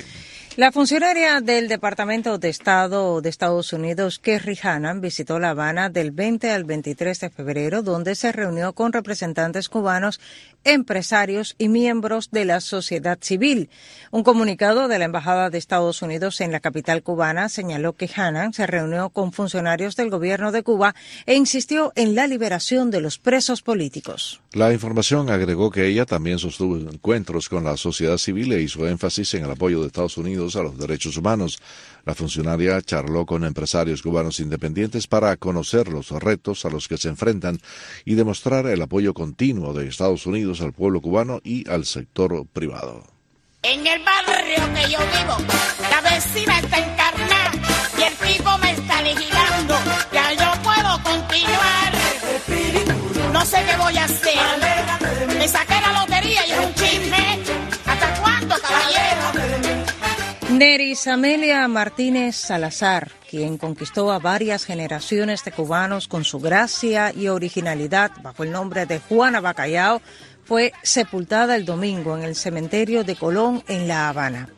La 0.58 0.72
funcionaria 0.74 1.40
del 1.42 1.70
Departamento 1.70 2.38
de 2.38 2.50
Estado 2.50 3.22
de 3.22 3.30
Estados 3.30 3.72
Unidos, 3.72 4.20
Kerry 4.20 4.60
Hannan, 4.62 5.00
visitó 5.00 5.40
La 5.40 5.52
Habana 5.52 5.90
del 5.90 6.12
20 6.12 6.52
al 6.52 6.66
23 6.66 7.18
de 7.20 7.30
febrero, 7.30 7.82
donde 7.82 8.16
se 8.16 8.32
reunió 8.32 8.74
con 8.74 8.92
representantes 8.92 9.70
cubanos, 9.70 10.20
empresarios 10.66 11.56
y 11.58 11.70
miembros 11.70 12.32
de 12.32 12.44
la 12.44 12.60
sociedad 12.60 13.20
civil. 13.22 13.70
Un 14.12 14.24
comunicado 14.24 14.90
de 14.90 15.00
la 15.00 15.06
Embajada 15.06 15.50
de 15.50 15.58
Estados 15.58 16.02
Unidos 16.02 16.42
en 16.42 16.52
la 16.52 16.60
capital 16.60 17.04
cubana 17.04 17.48
señaló 17.48 17.94
que 17.94 18.10
Hannan 18.14 18.52
se 18.52 18.68
reunió 18.68 19.12
con 19.12 19.32
funcionarios 19.32 19.96
del 19.96 20.10
gobierno 20.10 20.52
de 20.52 20.64
Cuba 20.64 20.94
e 21.26 21.36
insistió 21.36 21.94
en 21.96 22.16
la 22.16 22.28
liberación 22.28 22.92
de 22.92 23.00
los 23.00 23.18
presos 23.18 23.62
políticos. 23.62 24.42
La 24.52 24.74
información 24.74 25.30
agregó 25.30 25.72
que 25.72 25.88
ella 25.88 26.06
también 26.06 26.40
sostuvo 26.40 26.76
encuentros 26.76 27.48
con 27.48 27.64
la 27.64 27.78
sociedad 27.78 28.18
civil 28.18 28.52
e 28.52 28.62
hizo 28.62 28.88
énfasis 28.88 29.36
en 29.36 29.46
el 29.46 29.52
apoyo 29.52 29.80
de 29.80 29.88
Estados 29.88 30.18
Unidos 30.18 30.39
a 30.40 30.64
los 30.64 30.78
derechos 30.78 31.18
humanos. 31.18 31.60
La 32.06 32.16
funcionaria 32.16 32.82
charló 32.82 33.26
con 33.26 33.44
empresarios 33.44 34.02
cubanos 34.02 34.40
independientes 34.40 35.06
para 35.08 35.36
conocer 35.36 35.90
los 35.90 36.10
retos 36.12 36.66
a 36.66 36.70
los 36.70 36.88
que 36.88 36.98
se 36.98 37.10
enfrentan 37.10 37.60
y 38.06 38.16
demostrar 38.16 38.66
el 38.68 38.82
apoyo 38.82 39.14
continuo 39.14 39.74
de 39.74 39.88
Estados 39.88 40.26
Unidos 40.26 40.62
al 40.62 40.74
pueblo 40.74 41.02
cubano 41.02 41.42
y 41.44 41.70
al 41.70 41.86
sector 41.86 42.46
privado. 42.54 43.04
En 43.64 43.86
el 43.86 44.02
barrio 44.04 44.74
que 44.74 44.92
yo 44.92 45.00
vivo, 45.00 45.38
la 45.92 46.02
vecina 46.10 46.60
está 46.60 46.78
encarnada 46.78 47.52
y 47.98 48.04
el 48.04 48.14
tipo 48.34 48.58
me 48.60 48.72
está 48.72 49.02
vigilando. 49.02 49.76
Ya 50.14 50.34
yo 50.34 50.62
puedo 50.64 51.04
continuar. 51.04 51.92
No 53.34 53.46
sé 53.46 53.58
qué 53.66 53.78
voy 53.78 53.98
a 53.98 54.06
hacer. 54.06 55.38
Me 55.38 55.48
saqué 55.48 55.82
la 55.82 56.00
lotería 56.00 56.48
y 56.48 56.52
es 56.52 56.60
un 56.60 56.74
chisme. 56.74 57.29
Neris 60.60 61.08
Amelia 61.08 61.66
Martínez 61.70 62.36
Salazar, 62.36 63.14
quien 63.30 63.58
conquistó 63.58 64.12
a 64.12 64.20
varias 64.20 64.66
generaciones 64.66 65.46
de 65.46 65.54
cubanos 65.54 66.10
con 66.10 66.26
su 66.26 66.42
gracia 66.42 67.14
y 67.16 67.30
originalidad 67.30 68.12
bajo 68.22 68.44
el 68.44 68.52
nombre 68.52 68.86
de 68.86 69.00
Juana 69.00 69.40
Bacallao, 69.40 70.02
fue 70.44 70.74
sepultada 70.84 71.56
el 71.56 71.64
domingo 71.64 72.18
en 72.18 72.26
el 72.26 72.36
cementerio 72.36 73.06
de 73.06 73.16
Colón 73.16 73.64
en 73.70 73.88
La 73.88 74.10
Habana. 74.10 74.50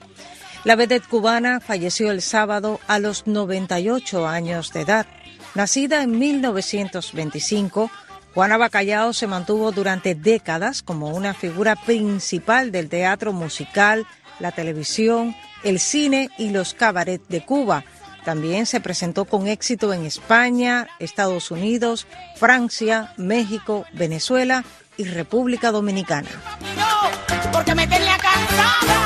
La 0.63 0.75
vedette 0.75 1.08
cubana 1.08 1.60
falleció 1.60 2.10
el 2.10 2.24
sábado 2.24 2.79
a 2.88 2.98
los 2.98 3.27
98 3.27 4.27
años 4.27 4.74
de 4.74 4.81
edad. 4.81 5.05
Nacida 5.53 6.01
en 6.01 6.17
1925, 6.17 7.91
Juana 8.34 8.58
Bacallao 8.58 9.13
se 9.13 9.27
mantuvo 9.27 9.72
durante 9.72 10.15
décadas 10.15 10.81
como 10.81 11.10
una 11.10 11.36
figura 11.36 11.75
principal 11.75 12.72
del 12.72 12.89
teatro 12.89 13.34
musical, 13.34 14.08
la 14.41 14.51
televisión, 14.51 15.36
el 15.63 15.79
cine 15.79 16.29
y 16.38 16.50
los 16.50 16.74
cabarets 16.74 17.27
de 17.29 17.45
Cuba. 17.45 17.83
También 18.25 18.65
se 18.65 18.81
presentó 18.81 19.25
con 19.25 19.48
éxito 19.48 19.93
en 19.93 20.05
España, 20.05 20.88
Estados 21.00 21.50
Unidos, 21.51 22.07
Francia, 22.36 23.13
México, 23.17 23.86
Venezuela 23.93 24.63
y 24.98 25.05
República 25.05 25.71
Dominicana. 25.71 26.29
Porque 27.51 27.74
me 27.74 27.88
tenía 27.88 28.17
cansada. 28.17 28.98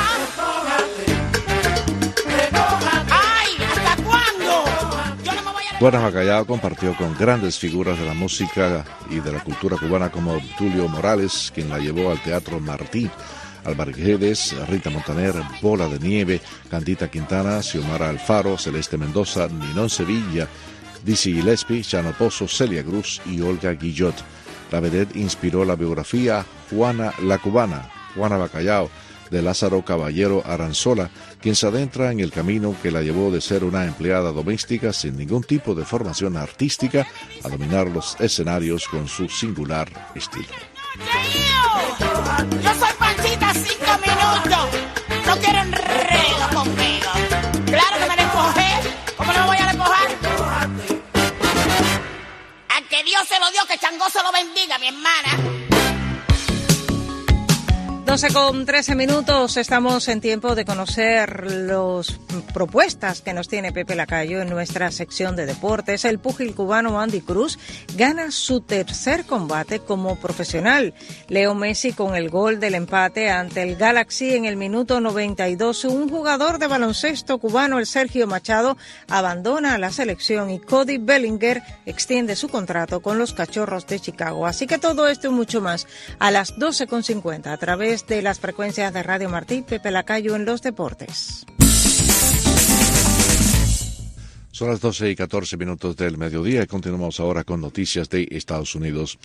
Ay, 3.10 3.50
¿hasta 3.64 4.02
cuándo? 4.02 4.64
Yo 5.22 5.32
no 5.32 5.42
me 5.42 5.52
voy 5.52 5.64
a... 5.70 5.78
Juana 5.78 6.00
Bacallao 6.00 6.46
compartió 6.46 6.94
con 6.96 7.16
grandes 7.16 7.58
figuras 7.58 7.98
de 7.98 8.04
la 8.04 8.14
música 8.14 8.84
y 9.08 9.20
de 9.20 9.32
la 9.32 9.42
cultura 9.42 9.76
cubana 9.78 10.10
como 10.10 10.38
Tulio 10.58 10.88
Morales, 10.88 11.50
quien 11.54 11.70
la 11.70 11.78
llevó 11.78 12.10
al 12.10 12.22
Teatro 12.22 12.60
Martí. 12.60 13.10
Álvaro 13.66 13.92
Guedes, 13.92 14.54
Rita 14.68 14.90
Montaner, 14.90 15.34
Bola 15.60 15.88
de 15.88 15.98
Nieve, 15.98 16.40
Candita 16.70 17.10
Quintana, 17.10 17.62
Xiomara 17.62 18.08
Alfaro, 18.08 18.56
Celeste 18.56 18.96
Mendoza, 18.96 19.48
Ninón 19.48 19.90
Sevilla, 19.90 20.48
Dizzy 21.04 21.34
Gillespie, 21.34 21.82
Chano 21.82 22.14
Celia 22.30 22.84
Cruz 22.84 23.20
y 23.26 23.40
Olga 23.40 23.72
Guillot. 23.72 24.14
La 24.70 24.80
vedette 24.80 25.16
inspiró 25.16 25.64
la 25.64 25.76
biografía 25.76 26.44
Juana 26.70 27.12
la 27.22 27.38
Cubana, 27.38 27.90
Juana 28.14 28.36
Bacallao, 28.36 28.90
de 29.30 29.42
Lázaro 29.42 29.84
Caballero 29.84 30.42
Aranzola, 30.44 31.10
quien 31.40 31.54
se 31.54 31.66
adentra 31.66 32.12
en 32.12 32.20
el 32.20 32.30
camino 32.30 32.74
que 32.82 32.90
la 32.90 33.02
llevó 33.02 33.30
de 33.30 33.40
ser 33.40 33.64
una 33.64 33.84
empleada 33.84 34.32
doméstica 34.32 34.92
sin 34.92 35.16
ningún 35.16 35.42
tipo 35.42 35.74
de 35.74 35.84
formación 35.84 36.36
artística 36.36 37.06
a 37.42 37.48
dominar 37.48 37.88
los 37.88 38.16
escenarios 38.20 38.86
con 38.88 39.08
su 39.08 39.28
singular 39.28 39.88
estilo. 40.14 40.46
Changó 53.88 54.10
se 54.10 54.20
lo 54.20 54.32
bendiga, 54.32 54.78
mi 54.78 54.88
hermana. 54.88 55.65
12 58.16 58.32
con 58.32 58.64
13 58.64 58.94
minutos, 58.94 59.58
estamos 59.58 60.08
en 60.08 60.22
tiempo 60.22 60.54
de 60.54 60.64
conocer 60.64 61.52
las 61.52 62.18
propuestas 62.54 63.20
que 63.20 63.34
nos 63.34 63.46
tiene 63.46 63.72
Pepe 63.72 63.94
Lacayo 63.94 64.40
en 64.40 64.48
nuestra 64.48 64.90
sección 64.90 65.36
de 65.36 65.44
deportes. 65.44 66.06
El 66.06 66.18
púgil 66.18 66.54
cubano 66.54 66.98
Andy 66.98 67.20
Cruz 67.20 67.58
gana 67.94 68.30
su 68.30 68.62
tercer 68.62 69.26
combate 69.26 69.80
como 69.80 70.16
profesional. 70.16 70.94
Leo 71.28 71.54
Messi 71.54 71.92
con 71.92 72.14
el 72.14 72.30
gol 72.30 72.58
del 72.58 72.76
empate 72.76 73.28
ante 73.28 73.62
el 73.62 73.76
Galaxy 73.76 74.34
en 74.34 74.46
el 74.46 74.56
minuto 74.56 74.98
92. 74.98 75.84
Un 75.84 76.08
jugador 76.08 76.58
de 76.58 76.68
baloncesto 76.68 77.36
cubano, 77.36 77.78
el 77.78 77.84
Sergio 77.84 78.26
Machado, 78.26 78.78
abandona 79.08 79.76
la 79.76 79.92
selección 79.92 80.48
y 80.48 80.58
Cody 80.58 80.96
Bellinger 80.96 81.62
extiende 81.84 82.34
su 82.34 82.48
contrato 82.48 83.00
con 83.00 83.18
los 83.18 83.34
Cachorros 83.34 83.86
de 83.86 84.00
Chicago. 84.00 84.46
Así 84.46 84.66
que 84.66 84.78
todo 84.78 85.06
esto 85.06 85.26
y 85.26 85.30
mucho 85.32 85.60
más 85.60 85.86
a 86.18 86.30
las 86.30 86.56
12.50 86.56 87.48
a 87.48 87.56
través 87.58 88.05
de 88.06 88.22
las 88.22 88.40
frecuencias 88.40 88.92
de 88.92 89.02
Radio 89.02 89.28
Martí, 89.28 89.62
Pepe 89.62 89.90
Lacayo 89.90 90.36
en 90.36 90.44
los 90.44 90.62
deportes. 90.62 91.46
Son 94.56 94.70
las 94.70 94.80
12 94.80 95.10
y 95.10 95.16
14 95.16 95.58
minutos 95.58 95.96
del 95.96 96.16
mediodía 96.16 96.62
y 96.62 96.66
continuamos 96.66 97.20
ahora 97.20 97.44
con 97.44 97.60
noticias 97.60 98.08
de 98.08 98.26
Estados 98.30 98.74
Unidos. 98.74 99.18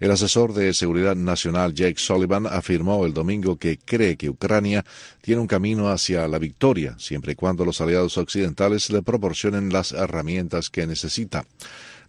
El 0.00 0.10
asesor 0.10 0.54
de 0.54 0.72
Seguridad 0.72 1.14
Nacional 1.14 1.74
Jake 1.74 1.98
Sullivan 1.98 2.46
afirmó 2.46 3.04
el 3.04 3.12
domingo 3.12 3.56
que 3.58 3.76
cree 3.76 4.16
que 4.16 4.30
Ucrania 4.30 4.86
tiene 5.20 5.42
un 5.42 5.46
camino 5.46 5.90
hacia 5.90 6.26
la 6.26 6.38
victoria, 6.38 6.94
siempre 6.98 7.32
y 7.32 7.34
cuando 7.34 7.66
los 7.66 7.82
aliados 7.82 8.16
occidentales 8.16 8.88
le 8.88 9.02
proporcionen 9.02 9.70
las 9.70 9.92
herramientas 9.92 10.70
que 10.70 10.86
necesita. 10.86 11.44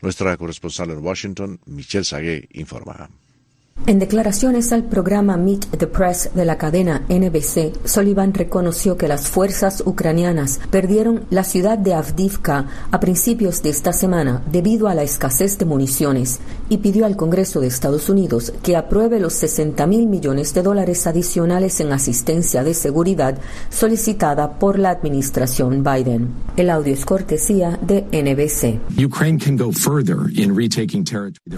Nuestra 0.02 0.38
corresponsal 0.38 0.92
en 0.92 1.00
Washington, 1.00 1.60
Michelle 1.66 2.06
Sagué, 2.06 2.48
informa. 2.54 3.10
En 3.88 3.98
declaraciones 3.98 4.72
al 4.72 4.84
programa 4.84 5.36
Meet 5.36 5.78
the 5.78 5.88
Press 5.88 6.30
de 6.36 6.46
la 6.46 6.58
cadena 6.60 7.06
NBC, 7.10 7.74
Sullivan 7.86 8.34
reconoció 8.34 8.98
que 8.98 9.08
las 9.08 9.30
fuerzas 9.30 9.82
ucranianas 9.84 10.60
perdieron 10.70 11.24
la 11.32 11.44
ciudad 11.44 11.78
de 11.78 11.96
Avdivka 11.96 12.68
a 12.92 13.00
principios 13.00 13.64
de 13.64 13.70
esta 13.70 13.92
semana 13.92 14.44
debido 14.52 14.90
a 14.90 14.94
la 14.94 15.02
escasez 15.02 15.58
de 15.58 15.66
municiones 15.66 16.40
y 16.68 16.78
pidió 16.78 17.06
al 17.06 17.16
Congreso 17.16 17.62
de 17.62 17.68
Estados 17.68 18.10
Unidos 18.10 18.54
que 18.62 18.76
apruebe 18.76 19.20
los 19.20 19.34
60 19.34 19.88
mil 19.88 20.08
millones 20.08 20.54
de 20.54 20.62
dólares 20.62 21.08
adicionales 21.08 21.80
en 21.80 21.92
asistencia 21.92 22.64
de 22.64 22.76
seguridad 22.76 23.40
solicitada 23.70 24.60
por 24.60 24.78
la 24.78 24.92
administración 24.92 25.84
Biden. 25.84 26.30
El 26.58 26.70
audio 26.70 26.94
es 26.94 27.06
cortesía 27.06 27.80
de 27.82 28.04
NBC. 28.12 28.80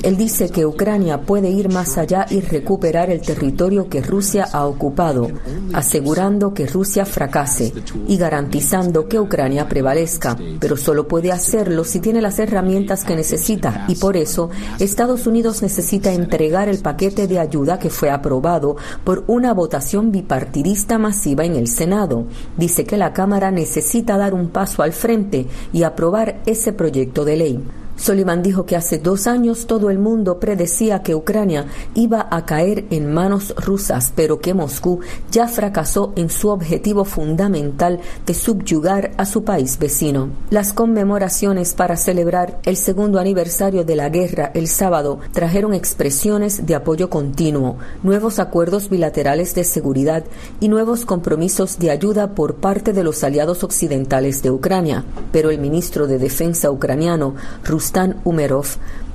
Él 0.04 0.18
dice 0.18 0.50
que 0.50 0.66
Ucrania 0.66 1.22
puede 1.22 1.50
ir 1.50 1.68
más 1.68 1.98
allá 1.98 2.11
y 2.30 2.42
recuperar 2.42 3.10
el 3.10 3.22
territorio 3.22 3.88
que 3.88 4.02
Rusia 4.02 4.48
ha 4.52 4.66
ocupado, 4.66 5.30
asegurando 5.74 6.54
que 6.54 6.68
Rusia 6.68 7.06
fracase 7.06 7.74
y 8.08 8.18
garantizando 8.18 9.08
que 9.08 9.20
Ucrania 9.20 9.70
prevalezca. 9.70 10.38
Pero 10.60 10.76
solo 10.76 11.08
puede 11.08 11.32
hacerlo 11.32 11.84
si 11.86 12.00
tiene 12.00 12.22
las 12.22 12.40
herramientas 12.40 13.06
que 13.06 13.16
necesita 13.16 13.86
y 13.88 13.96
por 13.96 14.18
eso 14.18 14.50
Estados 14.80 15.26
Unidos 15.26 15.62
necesita 15.62 16.12
entregar 16.12 16.68
el 16.68 16.80
paquete 16.80 17.28
de 17.28 17.40
ayuda 17.40 17.80
que 17.80 17.90
fue 17.90 18.10
aprobado 18.10 18.76
por 19.04 19.24
una 19.28 19.54
votación 19.54 20.12
bipartidista 20.12 20.98
masiva 20.98 21.46
en 21.46 21.56
el 21.56 21.68
Senado. 21.68 22.26
Dice 22.58 22.84
que 22.84 22.98
la 22.98 23.14
Cámara 23.14 23.52
necesita 23.52 24.18
dar 24.18 24.34
un 24.34 24.50
paso 24.50 24.84
al 24.84 24.92
frente 24.92 25.48
y 25.72 25.84
aprobar 25.84 26.42
ese 26.46 26.74
proyecto 26.74 27.24
de 27.24 27.38
ley. 27.38 27.81
Sullivan 27.96 28.42
dijo 28.42 28.66
que 28.66 28.76
hace 28.76 28.98
dos 28.98 29.28
años 29.28 29.68
todo 29.68 29.90
el 29.90 30.00
mundo 30.00 30.40
predecía 30.40 31.04
que 31.04 31.16
Ucrania 31.16 31.66
iba 31.94 32.28
a 32.32 32.46
caer 32.46 32.86
en 32.90 33.14
manos 33.14 33.54
rusas, 33.58 34.12
pero 34.16 34.40
que 34.40 34.54
Moscú 34.54 35.00
ya 35.32 35.48
fracasó 35.48 36.14
en 36.16 36.30
su 36.30 36.50
objetivo 36.50 37.06
fundamental 37.06 38.00
de 38.26 38.34
subyugar 38.34 39.12
a 39.18 39.26
su 39.26 39.44
país 39.44 39.78
vecino. 39.78 40.30
Las 40.50 40.74
conmemoraciones 40.74 41.74
para 41.74 41.98
celebrar 41.98 42.60
el 42.66 42.78
segundo 42.78 43.20
aniversario 43.20 43.84
de 43.84 43.96
la 43.96 44.10
guerra 44.10 44.52
el 44.54 44.68
sábado 44.68 45.20
trajeron 45.32 45.74
expresiones 45.74 46.66
de 46.66 46.76
apoyo 46.76 47.10
continuo, 47.10 47.78
nuevos 48.04 48.40
acuerdos 48.40 48.90
bilaterales 48.90 49.54
de 49.56 49.64
seguridad 49.64 50.24
y 50.60 50.68
nuevos 50.68 51.06
compromisos 51.06 51.80
de 51.80 51.92
ayuda 51.92 52.36
por 52.36 52.56
parte 52.56 52.94
de 52.94 53.04
los 53.04 53.24
aliados 53.24 53.64
occidentales 53.64 54.42
de 54.42 54.52
Ucrania. 54.52 55.04
Pero 55.32 55.50
el 55.50 55.60
ministro 55.60 56.08
de 56.08 56.18
Defensa 56.18 56.72
ucraniano, 56.72 57.36
Stan 57.82 58.22
Umerov 58.24 58.66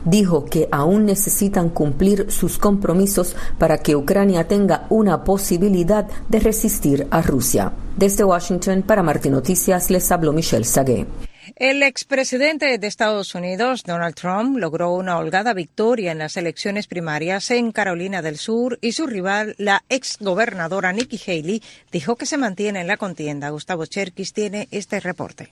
dijo 0.05 0.45
que 0.45 0.69
aún 0.71 1.05
necesitan 1.05 1.69
cumplir 1.69 2.31
sus 2.31 2.59
compromisos 2.59 3.37
para 3.59 3.79
que 3.79 3.97
Ucrania 3.97 4.47
tenga 4.47 4.87
una 4.89 5.25
posibilidad 5.25 6.07
de 6.29 6.41
resistir 6.41 7.07
a 7.11 7.23
Rusia. 7.23 7.73
Desde 7.97 8.25
Washington, 8.25 8.83
para 8.83 9.03
Martín 9.03 9.33
Noticias, 9.33 9.91
les 9.91 10.11
habló 10.13 10.33
Michelle 10.33 10.65
Sagué. 10.65 11.07
El 11.55 11.83
expresidente 11.83 12.77
de 12.77 12.87
Estados 12.87 13.35
Unidos, 13.35 13.85
Donald 13.85 14.15
Trump, 14.15 14.59
logró 14.59 14.93
una 14.93 15.17
holgada 15.17 15.55
victoria 15.55 16.13
en 16.13 16.19
las 16.19 16.37
elecciones 16.37 16.87
primarias 16.87 17.51
en 17.51 17.73
Carolina 17.73 18.21
del 18.21 18.37
Sur 18.37 18.79
y 18.83 18.93
su 18.93 19.07
rival, 19.07 19.55
la 19.57 19.83
exgobernadora 19.89 20.93
Nikki 20.93 21.21
Haley, 21.25 21.63
dijo 21.93 22.17
que 22.17 22.27
se 22.27 22.37
mantiene 22.37 22.81
en 22.81 22.89
la 22.89 22.97
contienda. 22.97 23.51
Gustavo 23.51 23.87
Cherkis 23.87 24.33
tiene 24.33 24.69
este 24.71 25.01
reporte. 25.01 25.49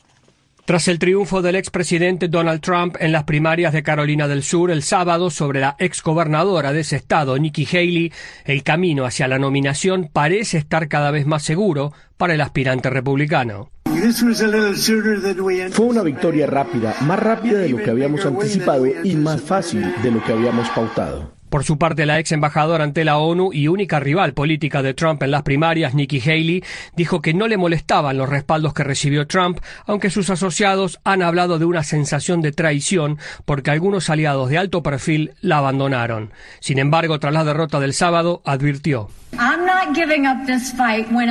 Tras 0.64 0.88
el 0.88 0.98
triunfo 0.98 1.42
del 1.42 1.56
expresidente 1.56 2.28
Donald 2.28 2.62
Trump 2.62 2.96
en 2.98 3.12
las 3.12 3.24
primarias 3.24 3.74
de 3.74 3.82
Carolina 3.82 4.28
del 4.28 4.42
Sur 4.42 4.70
el 4.70 4.82
sábado 4.82 5.28
sobre 5.28 5.60
la 5.60 5.76
exgobernadora 5.78 6.72
de 6.72 6.80
ese 6.80 6.96
estado, 6.96 7.36
Nikki 7.36 7.68
Haley, 7.70 8.10
el 8.46 8.62
camino 8.62 9.04
hacia 9.04 9.28
la 9.28 9.38
nominación 9.38 10.08
parece 10.10 10.56
estar 10.56 10.88
cada 10.88 11.10
vez 11.10 11.26
más 11.26 11.42
seguro 11.42 11.92
para 12.16 12.32
el 12.32 12.40
aspirante 12.40 12.88
republicano. 12.88 13.72
Fue 15.70 15.86
una 15.86 16.02
victoria 16.02 16.46
rápida, 16.46 16.94
más 17.02 17.18
rápida 17.18 17.58
de 17.58 17.68
lo 17.68 17.76
que 17.76 17.90
habíamos 17.90 18.24
anticipado 18.24 18.86
y 18.86 19.16
más 19.16 19.42
fácil 19.42 19.94
de 20.02 20.10
lo 20.10 20.24
que 20.24 20.32
habíamos 20.32 20.70
pautado. 20.70 21.34
Por 21.54 21.62
su 21.62 21.78
parte, 21.78 22.04
la 22.04 22.18
ex 22.18 22.32
embajadora 22.32 22.82
ante 22.82 23.04
la 23.04 23.18
ONU 23.18 23.52
y 23.52 23.68
única 23.68 24.00
rival 24.00 24.34
política 24.34 24.82
de 24.82 24.92
Trump 24.92 25.22
en 25.22 25.30
las 25.30 25.44
primarias, 25.44 25.94
Nikki 25.94 26.20
Haley, 26.20 26.64
dijo 26.96 27.22
que 27.22 27.32
no 27.32 27.46
le 27.46 27.56
molestaban 27.56 28.18
los 28.18 28.28
respaldos 28.28 28.74
que 28.74 28.82
recibió 28.82 29.28
Trump, 29.28 29.60
aunque 29.86 30.10
sus 30.10 30.30
asociados 30.30 30.98
han 31.04 31.22
hablado 31.22 31.60
de 31.60 31.64
una 31.64 31.84
sensación 31.84 32.42
de 32.42 32.50
traición 32.50 33.20
porque 33.44 33.70
algunos 33.70 34.10
aliados 34.10 34.50
de 34.50 34.58
alto 34.58 34.82
perfil 34.82 35.34
la 35.42 35.58
abandonaron. 35.58 36.32
Sin 36.58 36.80
embargo, 36.80 37.20
tras 37.20 37.32
la 37.32 37.44
derrota 37.44 37.78
del 37.78 37.94
sábado, 37.94 38.42
advirtió. 38.44 39.10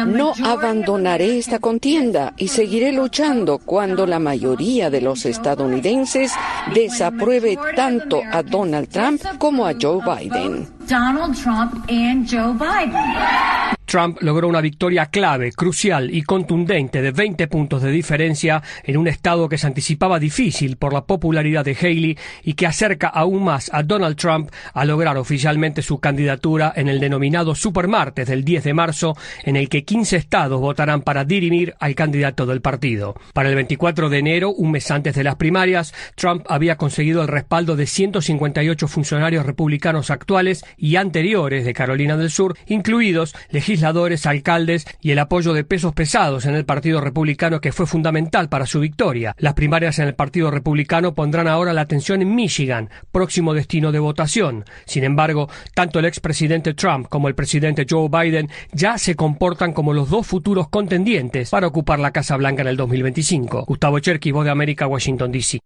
No 0.06 0.34
abandonaré 0.44 1.38
esta 1.38 1.60
contienda 1.60 2.34
y 2.38 2.48
seguiré 2.48 2.92
luchando 2.92 3.60
cuando 3.60 4.06
la 4.06 4.20
mayoría 4.20 4.90
de 4.90 5.02
los 5.02 5.26
estadounidenses 5.26 6.34
desapruebe 6.74 7.58
tanto 7.76 8.22
a 8.32 8.44
Donald 8.44 8.90
Trump 8.90 9.22
como 9.38 9.66
a 9.66 9.74
Joe 9.80 10.02
Biden. 10.04 10.73
Donald 10.88 11.36
Trump 11.36 11.86
and 11.90 12.28
Joe 12.28 12.54
Biden. 12.54 13.74
Trump 13.94 14.18
logró 14.22 14.48
una 14.48 14.60
victoria 14.60 15.06
clave, 15.06 15.52
crucial 15.52 16.10
y 16.12 16.24
contundente 16.24 17.04
de 17.04 17.12
20 17.12 17.48
puntos 17.48 17.84
de 17.84 17.92
diferencia 17.92 18.64
en 18.84 18.98
un 18.98 19.08
estado 19.08 19.48
que 19.48 19.60
se 19.60 19.68
anticipaba 19.68 20.18
difícil 20.18 20.78
por 20.78 20.94
la 20.94 21.06
popularidad 21.06 21.64
de 21.64 21.78
Haley 21.80 22.18
y 22.44 22.54
que 22.56 22.66
acerca 22.66 23.10
aún 23.10 23.44
más 23.44 23.70
a 23.72 23.84
Donald 23.84 24.16
Trump 24.16 24.50
a 24.74 24.84
lograr 24.86 25.16
oficialmente 25.18 25.84
su 25.84 26.00
candidatura 26.00 26.74
en 26.76 26.90
el 26.90 27.00
denominado 27.00 27.54
Supermartes 27.54 28.28
del 28.28 28.44
10 28.44 28.64
de 28.64 28.74
marzo, 28.74 29.16
en 29.44 29.58
el 29.58 29.70
que 29.70 29.84
15 29.84 30.18
estados 30.18 30.60
votarán 30.60 31.04
para 31.04 31.24
dirimir 31.24 31.76
al 31.80 31.94
candidato 31.94 32.48
del 32.48 32.62
partido. 32.62 33.14
Para 33.34 33.50
el 33.50 33.56
24 33.56 34.10
de 34.10 34.18
enero, 34.18 34.50
un 34.50 34.72
mes 34.72 34.90
antes 34.90 35.14
de 35.14 35.24
las 35.24 35.36
primarias, 35.36 35.94
Trump 36.16 36.46
había 36.50 36.78
conseguido 36.78 37.22
el 37.22 37.28
respaldo 37.28 37.76
de 37.76 37.86
158 37.86 38.88
funcionarios 38.88 39.46
republicanos 39.46 40.10
actuales 40.10 40.66
y 40.78 40.96
anteriores 40.96 41.66
de 41.66 41.74
Carolina 41.74 42.18
del 42.18 42.30
Sur, 42.30 42.58
incluidos 42.68 43.36
legisladores, 43.50 44.26
alcaldes 44.26 44.86
y 45.02 45.12
el 45.12 45.20
apoyo 45.20 45.54
de 45.54 45.64
pesos 45.64 45.94
pesados 45.94 46.46
en 46.46 46.56
el 46.56 46.66
Partido 46.66 47.02
Republicano 47.02 47.62
que 47.62 47.72
fue 47.72 47.86
fundamental 47.86 48.50
para 48.50 48.66
su 48.66 48.80
victoria. 48.80 49.36
Las 49.38 49.54
primarias 49.54 50.00
en 50.00 50.08
el 50.08 50.16
Partido 50.16 50.52
Republicano 50.52 51.14
pondrán 51.14 51.48
ahora 51.48 51.74
la 51.74 51.82
atención 51.82 52.22
en 52.22 52.36
Michigan, 52.36 52.90
próximo 53.12 53.54
destino 53.54 53.92
de 53.92 54.00
votación. 54.00 54.66
Sin 54.86 55.04
embargo, 55.04 55.50
tanto 55.74 56.00
el 56.00 56.06
expresidente 56.06 56.74
Trump 56.74 57.08
como 57.10 57.28
el 57.28 57.36
presidente 57.36 57.86
Joe 57.90 58.10
Biden 58.10 58.50
ya 58.72 58.98
se 58.98 59.16
comportan 59.16 59.74
como 59.74 59.94
los 59.94 60.10
dos 60.10 60.28
futuros 60.28 60.70
contendientes 60.70 61.50
para 61.50 61.68
ocupar 61.68 62.00
la 62.00 62.12
Casa 62.12 62.38
Blanca 62.38 62.62
en 62.62 62.68
el 62.70 62.78
2025. 62.78 63.66
Gustavo 63.66 64.00
Cherky, 64.00 64.32
Voz 64.32 64.46
de 64.46 64.52
América, 64.52 64.88
Washington, 64.88 65.32
D.C. 65.32 65.60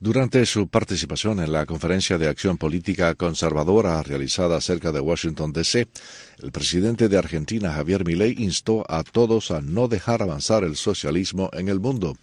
Durante 0.00 0.44
su 0.44 0.68
participación 0.68 1.40
en 1.40 1.52
la 1.52 1.66
conferencia 1.66 2.18
de 2.18 2.28
acción 2.28 2.58
política 2.58 3.14
conservadora 3.14 4.02
realizada 4.02 4.60
cerca 4.60 4.92
de 4.92 5.00
Washington, 5.00 5.52
D.C., 5.52 5.86
el 6.42 6.52
presidente 6.52 7.08
de 7.08 7.16
Argentina, 7.16 7.72
Javier 7.72 8.04
Milei, 8.04 8.34
instó 8.38 8.84
a 8.88 9.02
todos 9.04 9.50
a 9.50 9.60
no 9.60 9.88
dejar 9.88 10.20
avanzar 10.20 10.64
el 10.64 10.76
socialismo 10.76 11.48
en 11.52 11.68
el 11.68 11.80
mundo. 11.80 12.16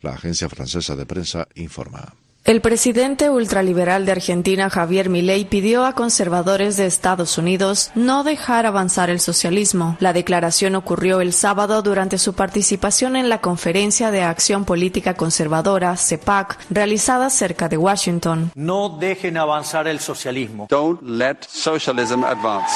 La 0.00 0.14
agencia 0.14 0.48
francesa 0.48 0.96
de 0.96 1.06
prensa 1.06 1.46
informa. 1.54 2.14
El 2.42 2.62
presidente 2.62 3.28
ultraliberal 3.28 4.06
de 4.06 4.12
Argentina, 4.12 4.70
Javier 4.70 5.10
Milei, 5.10 5.44
pidió 5.44 5.84
a 5.84 5.92
conservadores 5.92 6.78
de 6.78 6.86
Estados 6.86 7.36
Unidos 7.36 7.90
no 7.94 8.24
dejar 8.24 8.64
avanzar 8.64 9.10
el 9.10 9.20
socialismo. 9.20 9.96
La 10.00 10.14
declaración 10.14 10.74
ocurrió 10.74 11.20
el 11.20 11.34
sábado 11.34 11.82
durante 11.82 12.16
su 12.16 12.32
participación 12.32 13.14
en 13.16 13.28
la 13.28 13.42
Conferencia 13.42 14.10
de 14.10 14.22
Acción 14.22 14.64
Política 14.64 15.14
Conservadora, 15.14 15.94
CEPAC, 15.98 16.58
realizada 16.70 17.28
cerca 17.28 17.68
de 17.68 17.76
Washington. 17.76 18.50
No 18.54 18.88
dejen 18.88 19.36
avanzar 19.36 19.86
el 19.86 20.00
socialismo. 20.00 20.66
Don't 20.70 21.02
let 21.02 21.42
socialism 21.46 22.24
advance. 22.24 22.74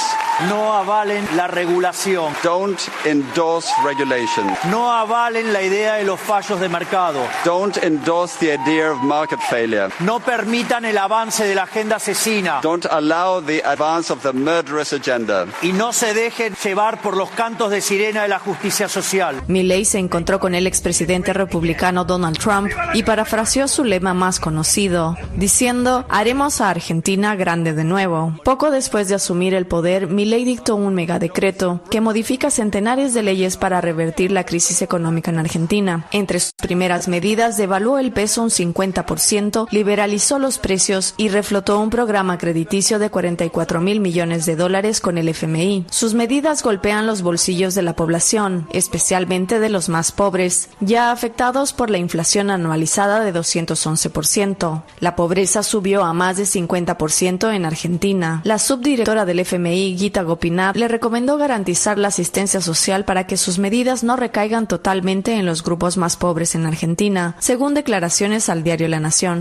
No 0.51 0.75
avalen 0.75 1.25
la 1.37 1.47
regulación. 1.47 2.35
Don't 2.43 2.79
endorse 3.07 3.73
regulation. 3.83 4.47
No 4.71 4.93
avalen 4.93 5.53
la 5.55 5.63
idea 5.63 5.95
de 5.95 6.05
los 6.05 6.21
fallos 6.21 6.61
de 6.61 6.69
mercado. 6.69 7.21
Don't 7.45 7.79
endorse 7.83 8.37
the 8.39 8.55
idea 8.55 8.93
of 8.93 9.03
market 9.03 9.41
failure. 9.55 9.89
No 10.01 10.21
permitan 10.21 10.85
el 10.85 10.99
avance 10.99 11.45
de 11.45 11.55
la 11.55 11.65
agenda 11.65 11.97
asesina. 11.97 12.61
Don't 12.63 12.87
allow 12.87 13.41
the 13.45 13.63
advance 13.65 14.13
of 14.13 14.23
the 14.23 14.33
murderous 14.33 14.93
agenda. 14.93 15.47
Y 15.63 15.73
no 15.73 15.93
se 15.93 16.13
dejen 16.15 16.55
llevar 16.63 17.01
por 17.01 17.17
los 17.17 17.31
cantos 17.31 17.71
de 17.71 17.81
sirena 17.81 18.23
de 18.23 18.29
la 18.29 18.39
justicia 18.39 18.89
social. 18.89 19.43
Milley 19.47 19.85
se 19.85 19.99
encontró 19.99 20.41
con 20.41 20.55
el 20.55 20.67
expresidente 20.67 21.33
republicano 21.33 22.05
Donald 22.05 22.39
Trump 22.39 22.71
y 22.95 23.03
parafraseó 23.05 23.69
su 23.69 23.85
lema 23.85 24.15
más 24.15 24.41
conocido, 24.41 25.17
diciendo, 25.37 26.05
haremos 26.09 26.61
a 26.61 26.71
Argentina 26.71 27.37
grande 27.37 27.73
de 27.75 27.85
nuevo. 27.85 28.35
Poco 28.45 28.71
después 28.71 29.09
de 29.09 29.15
asumir 29.15 29.55
el 29.55 29.67
poder, 29.67 30.09
Milley 30.09 30.45
dictó 30.45 30.75
un 30.75 30.95
megadecreto 30.95 31.81
que 31.91 32.01
modifica 32.01 32.51
centenares 32.51 33.15
de 33.15 33.23
leyes 33.23 33.57
para 33.57 33.81
revertir 33.81 34.33
la 34.33 34.45
crisis 34.45 34.83
económica 34.83 35.31
en 35.31 35.39
Argentina. 35.39 36.07
Entre 36.11 36.41
sus 36.41 36.53
primeras 36.55 37.09
medidas, 37.09 37.57
devaluó 37.57 37.99
el 37.99 38.13
peso 38.13 38.43
un 38.43 38.51
50% 38.51 39.44
20%, 39.51 39.69
liberalizó 39.71 40.39
los 40.39 40.59
precios 40.59 41.15
y 41.17 41.29
reflotó 41.29 41.79
un 41.81 41.91
programa 41.91 42.39
crediticio 42.39 42.99
de 42.99 43.11
44 43.11 43.81
mil 43.81 44.01
millones 44.01 44.47
de 44.47 44.57
dólares 44.57 45.01
con 45.01 45.19
el 45.19 45.29
FMI. 45.29 45.87
Sus 45.91 46.15
medidas 46.15 46.63
golpean 46.63 47.07
los 47.07 47.23
bolsillos 47.23 47.75
de 47.75 47.83
la 47.83 47.97
población, 47.97 48.67
especialmente 48.73 49.59
de 49.59 49.69
los 49.69 49.89
más 49.89 50.13
pobres, 50.13 50.69
ya 50.81 51.11
afectados 51.11 51.73
por 51.73 51.91
la 51.91 51.99
inflación 51.99 52.51
anualizada 52.51 53.21
de 53.21 53.35
211%. 53.35 54.83
La 55.01 55.17
pobreza 55.17 55.63
subió 55.63 56.05
a 56.05 56.13
más 56.13 56.37
de 56.37 56.45
50% 56.45 57.55
en 57.55 57.65
Argentina. 57.65 58.41
La 58.45 58.59
subdirectora 58.59 59.25
del 59.25 59.41
FMI, 59.41 59.97
Gita 59.97 60.23
Gopinath, 60.23 60.77
le 60.77 60.89
recomendó 60.89 61.37
garantizar 61.37 61.99
la 61.99 62.09
asistencia 62.09 62.61
social 62.61 63.05
para 63.05 63.27
que 63.27 63.37
sus 63.37 63.59
medidas 63.59 64.05
no 64.05 64.17
recaigan 64.17 64.67
totalmente 64.67 65.35
en 65.35 65.47
los 65.47 65.63
grupos 65.63 65.97
más 65.97 66.17
pobres 66.17 66.55
en 66.55 66.67
Argentina, 66.67 67.37
según 67.39 67.75
declaraciones 67.75 68.49
al 68.49 68.63
diario 68.63 68.89
La 68.89 69.01
Nación. 69.01 69.34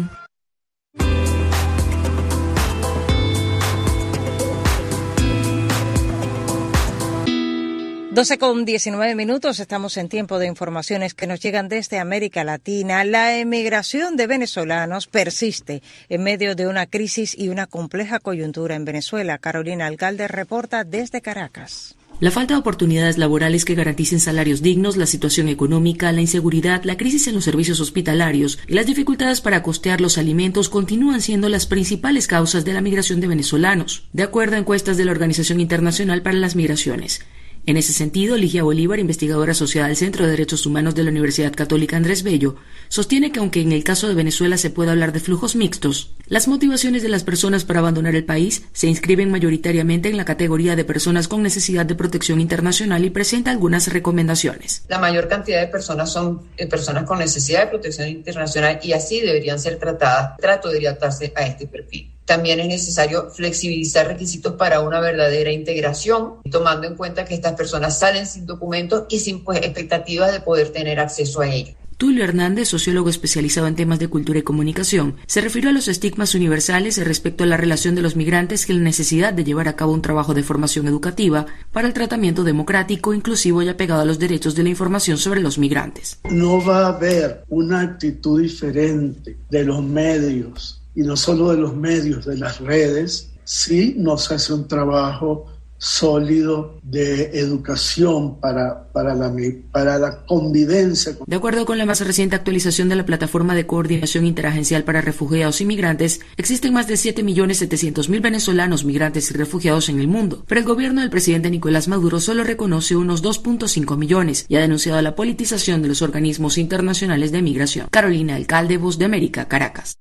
12 8.14 8.38
con 8.38 8.64
19 8.64 9.16
minutos, 9.16 9.60
estamos 9.60 9.98
en 9.98 10.08
tiempo 10.08 10.38
de 10.38 10.46
informaciones 10.46 11.16
que 11.16 11.26
nos 11.26 11.40
llegan 11.40 11.68
desde 11.68 11.98
América 11.98 12.44
Latina. 12.44 13.04
La 13.04 13.36
emigración 13.40 14.18
de 14.18 14.28
venezolanos 14.28 15.08
persiste 15.08 15.82
en 16.10 16.22
medio 16.22 16.54
de 16.54 16.68
una 16.68 16.86
crisis 16.86 17.36
y 17.36 17.50
una 17.50 17.66
compleja 17.66 18.20
coyuntura 18.20 18.76
en 18.76 18.86
Venezuela. 18.86 19.40
Carolina 19.40 19.88
Alcalde 19.88 20.28
reporta 20.28 20.84
desde 20.84 21.22
Caracas. 21.22 21.96
La 22.20 22.32
falta 22.32 22.54
de 22.54 22.60
oportunidades 22.60 23.18
laborales 23.18 23.66
que 23.66 23.76
garanticen 23.76 24.20
salarios 24.20 24.62
dignos, 24.62 24.96
la 24.96 25.06
situación 25.06 25.50
económica, 25.50 26.12
la 26.12 26.22
inseguridad, 26.22 26.84
la 26.84 26.96
crisis 26.96 27.28
en 27.28 27.36
los 27.36 27.44
servicios 27.44 27.80
hospitalarios 27.80 28.60
y 28.68 28.74
las 28.74 28.86
dificultades 28.86 29.42
para 29.42 29.62
costear 29.62 30.00
los 30.00 30.18
alimentos 30.18 30.70
continúan 30.70 31.22
siendo 31.22 31.50
las 31.50 31.66
principales 31.66 32.28
causas 32.28 32.64
de 32.64 32.74
la 32.74 32.82
migración 32.82 33.20
de 33.20 33.28
venezolanos, 33.28 34.04
de 34.14 34.24
acuerdo 34.24 34.56
a 34.56 34.60
encuestas 34.60 34.96
de 34.96 35.06
la 35.06 35.12
Organización 35.12 35.60
Internacional 35.60 36.22
para 36.22 36.38
las 36.38 36.56
Migraciones. 36.56 37.22
En 37.66 37.78
ese 37.78 37.94
sentido, 37.94 38.36
Ligia 38.36 38.64
Bolívar, 38.64 39.00
investigadora 39.00 39.54
asociada 39.54 39.88
al 39.88 39.96
Centro 39.96 40.26
de 40.26 40.32
Derechos 40.32 40.66
Humanos 40.66 40.96
de 40.96 41.04
la 41.04 41.12
Universidad 41.12 41.54
Católica 41.54 41.96
Andrés 41.96 42.22
Bello, 42.22 42.58
sostiene 42.90 43.32
que 43.32 43.40
aunque 43.40 43.62
en 43.62 43.72
el 43.72 43.86
caso 43.86 44.10
de 44.10 44.16
Venezuela 44.16 44.58
se 44.58 44.70
puede 44.70 44.92
hablar 44.92 45.14
de 45.14 45.22
flujos 45.22 45.56
mixtos, 45.56 46.14
las 46.28 46.50
motivaciones 46.50 47.04
de 47.04 47.08
las 47.08 47.24
personas 47.24 47.64
para 47.64 47.80
abandonar 47.80 48.16
el 48.16 48.26
país 48.26 48.64
se 48.74 48.88
inscriben 48.88 49.32
mayoritariamente 49.32 50.10
en 50.10 50.18
la 50.18 50.26
categoría 50.26 50.76
de 50.76 50.84
personas 50.84 51.30
con 51.30 51.42
necesidad 51.42 51.86
de 51.86 51.96
protección 51.96 52.42
internacional 52.42 53.06
y 53.06 53.10
presenta 53.12 53.52
algunas 53.52 53.88
recomendaciones. 53.88 54.84
La 54.90 55.00
mayor 55.00 55.30
cantidad 55.30 55.62
de 55.62 55.68
personas 55.68 56.12
son 56.12 56.42
eh, 56.58 56.68
personas 56.68 57.06
con 57.06 57.20
necesidad 57.20 57.62
de 57.62 57.68
protección 57.68 58.10
internacional 58.10 58.82
y 58.84 58.92
así 58.92 59.22
deberían 59.22 59.58
ser 59.58 59.80
tratadas. 59.80 60.36
Trato 60.38 60.70
de 60.70 60.86
adaptarse 60.86 61.32
a 61.34 61.48
este 61.48 61.68
perfil. 61.68 62.13
También 62.26 62.60
es 62.60 62.68
necesario 62.68 63.30
flexibilizar 63.30 64.08
requisitos 64.08 64.54
para 64.54 64.82
una 64.82 65.00
verdadera 65.00 65.52
integración, 65.52 66.36
tomando 66.50 66.88
en 66.88 66.96
cuenta 66.96 67.26
que 67.26 67.36
estas 67.36 67.54
personas 67.54 68.00
salen 68.00 68.26
sin 68.26 68.46
documentos 68.46 69.06
y 69.10 69.20
sin 69.20 69.44
pues, 69.44 69.60
expectativas 69.60 70.32
de 70.32 70.40
poder 70.40 70.72
tener 70.72 71.00
acceso 71.00 71.42
a 71.42 71.48
ellos. 71.48 71.76
Tulio 71.98 72.24
Hernández, 72.24 72.70
sociólogo 72.70 73.10
especializado 73.10 73.68
en 73.68 73.76
temas 73.76 74.00
de 74.00 74.10
cultura 74.10 74.40
y 74.40 74.42
comunicación, 74.42 75.16
se 75.28 75.42
refirió 75.42 75.70
a 75.70 75.74
los 75.74 75.88
estigmas 75.88 76.36
universales 76.36 77.02
respecto 77.06 77.44
a 77.44 77.48
la 77.48 77.56
relación 77.56 77.96
de 77.96 78.02
los 78.02 78.16
migrantes 78.16 78.70
y 78.70 78.74
la 78.74 78.82
necesidad 78.82 79.32
de 79.32 79.44
llevar 79.44 79.68
a 79.68 79.76
cabo 79.76 79.94
un 79.94 80.02
trabajo 80.02 80.34
de 80.34 80.44
formación 80.44 80.88
educativa 80.88 81.46
para 81.72 81.88
el 81.88 81.94
tratamiento 81.94 82.44
democrático, 82.44 83.14
inclusivo 83.14 83.62
y 83.62 83.70
apegado 83.70 84.02
a 84.02 84.06
los 84.06 84.20
derechos 84.20 84.56
de 84.56 84.64
la 84.64 84.70
información 84.70 85.18
sobre 85.18 85.40
los 85.40 85.58
migrantes. 85.58 86.20
No 86.30 86.64
va 86.66 86.88
a 86.88 86.96
haber 86.96 87.46
una 87.48 87.82
actitud 87.82 88.42
diferente 88.42 89.38
de 89.50 89.64
los 89.64 89.82
medios 89.82 90.83
y 90.96 91.02
no 91.02 91.16
solo 91.16 91.52
de 91.52 91.58
los 91.58 91.76
medios, 91.76 92.26
de 92.26 92.38
las 92.38 92.60
redes, 92.60 93.32
si 93.44 93.96
no 93.98 94.18
se 94.18 94.36
hace 94.36 94.54
un 94.54 94.68
trabajo 94.68 95.48
sólido 95.84 96.80
de 96.82 97.38
educación 97.38 98.40
para, 98.40 98.88
para, 98.94 99.14
la, 99.14 99.34
para 99.70 100.00
la 100.00 100.26
convivencia. 100.26 101.18
De 101.28 101.36
acuerdo 101.36 101.66
con 101.66 101.78
la 101.78 101.86
más 101.86 102.00
reciente 102.00 102.38
actualización 102.38 102.88
de 102.88 102.96
la 102.96 103.06
Plataforma 103.06 103.54
de 103.54 103.68
Coordinación 103.68 104.26
Interagencial 104.26 104.86
para 104.86 105.02
Refugiados 105.02 105.60
y 105.60 105.66
Migrantes, 105.66 106.22
existen 106.38 106.72
más 106.72 106.88
de 106.88 106.94
7.700.000 106.94 108.22
venezolanos 108.22 108.86
migrantes 108.86 109.30
y 109.30 109.34
refugiados 109.34 109.90
en 109.90 110.00
el 110.00 110.08
mundo, 110.08 110.46
pero 110.48 110.62
el 110.62 110.66
gobierno 110.66 111.02
del 111.02 111.10
presidente 111.10 111.52
Nicolás 111.52 111.90
Maduro 111.90 112.22
solo 112.22 112.46
reconoce 112.46 112.96
unos 112.96 113.22
2.5 113.22 113.98
millones 113.98 114.46
y 114.48 114.56
ha 114.56 114.62
denunciado 114.62 115.02
la 115.02 115.16
politización 115.16 115.82
de 115.82 115.90
los 115.90 116.02
organismos 116.02 116.58
internacionales 116.58 117.34
de 117.34 117.42
migración. 117.42 117.88
Carolina 117.92 118.36
Alcalde, 118.36 118.78
Voz 118.78 118.98
de 118.98 119.06
América, 119.06 119.50
Caracas. 119.50 119.98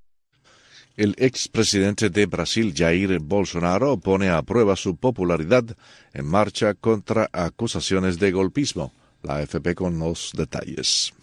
El 0.97 1.15
expresidente 1.17 2.11
de 2.11 2.27
Brasil, 2.27 2.75
Jair 2.77 3.19
Bolsonaro, 3.19 3.97
pone 3.97 4.29
a 4.29 4.43
prueba 4.43 4.77
su 4.77 4.97
popularidad 4.97 5.65
en 6.13 6.27
marcha 6.27 6.75
contra 6.75 7.31
acusaciones 7.33 8.19
de 8.19 8.31
golpismo. 8.31 8.93
La 9.23 9.37
AFP 9.37 9.75
con 9.75 9.99
los 9.99 10.33
detalles. 10.37 11.15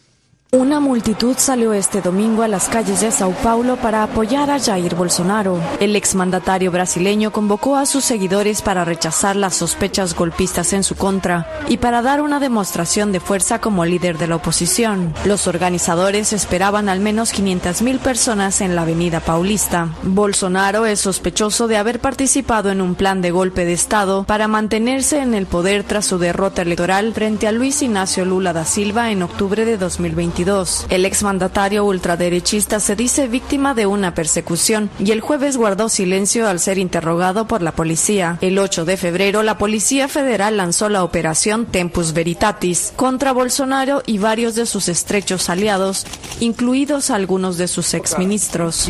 Una 0.52 0.80
multitud 0.80 1.36
salió 1.38 1.74
este 1.74 2.02
domingo 2.02 2.42
a 2.42 2.48
las 2.48 2.70
calles 2.70 3.02
de 3.02 3.12
Sao 3.12 3.34
Paulo 3.44 3.76
para 3.76 4.02
apoyar 4.02 4.50
a 4.50 4.60
Jair 4.60 4.96
Bolsonaro. 4.96 5.60
El 5.80 5.96
exmandatario 5.96 6.72
brasileño 6.72 7.32
convocó 7.32 7.76
a 7.76 7.86
sus 7.86 8.04
seguidores 8.04 8.64
para 8.64 8.84
rechazar 8.84 9.36
las 9.36 9.54
sospechas 9.54 10.16
golpistas 10.16 10.74
en 10.74 10.84
su 10.84 10.96
contra 10.96 11.48
y 11.68 11.78
para 11.78 12.02
dar 12.02 12.20
una 12.20 12.40
demostración 12.40 13.12
de 13.12 13.20
fuerza 13.20 13.62
como 13.62 13.86
líder 13.86 14.18
de 14.18 14.26
la 14.26 14.38
oposición. 14.38 15.14
Los 15.24 15.46
organizadores 15.46 16.34
esperaban 16.34 16.90
al 16.90 17.00
menos 17.00 17.32
500.000 17.32 18.00
personas 18.00 18.62
en 18.62 18.76
la 18.76 18.82
avenida 18.82 19.20
Paulista. 19.20 19.90
Bolsonaro 20.02 20.88
es 20.88 21.00
sospechoso 21.00 21.68
de 21.68 21.78
haber 21.78 22.00
participado 22.00 22.72
en 22.72 22.82
un 22.82 22.96
plan 22.96 23.22
de 23.22 23.30
golpe 23.30 23.66
de 23.66 23.74
Estado 23.74 24.24
para 24.24 24.48
mantenerse 24.48 25.20
en 25.20 25.36
el 25.36 25.46
poder 25.46 25.84
tras 25.84 26.08
su 26.08 26.18
derrota 26.18 26.64
electoral 26.64 27.14
frente 27.14 27.48
a 27.48 27.52
Luis 27.52 27.84
Ignacio 27.84 28.26
Lula 28.26 28.52
da 28.52 28.66
Silva 28.66 29.12
en 29.12 29.22
octubre 29.22 29.64
de 29.64 29.78
2020. 30.46 30.96
El 30.96 31.06
exmandatario 31.06 31.86
ultraderechista 31.86 32.80
se 32.80 32.96
dice 32.96 33.28
víctima 33.28 33.74
de 33.74 33.86
una 33.86 34.14
persecución 34.14 34.90
y 35.00 35.12
el 35.12 35.22
jueves 35.22 35.58
guardó 35.58 35.90
silencio 35.90 36.48
al 36.48 36.60
ser 36.60 36.78
interrogado 36.78 37.48
por 37.48 37.62
la 37.62 37.74
policía. 37.74 38.38
El 38.42 38.58
8 38.58 38.86
de 38.86 38.98
febrero, 38.98 39.44
la 39.44 39.58
Policía 39.58 40.08
Federal 40.08 40.58
lanzó 40.58 40.90
la 40.90 41.04
operación 41.04 41.66
Tempus 41.66 42.14
Veritatis 42.14 42.94
contra 42.96 43.34
Bolsonaro 43.34 44.02
y 44.06 44.18
varios 44.18 44.56
de 44.56 44.66
sus 44.66 44.88
estrechos 44.88 45.50
aliados, 45.50 46.06
incluidos 46.40 47.10
algunos 47.12 47.58
de 47.58 47.68
sus 47.68 47.94
exministros. 47.94 48.90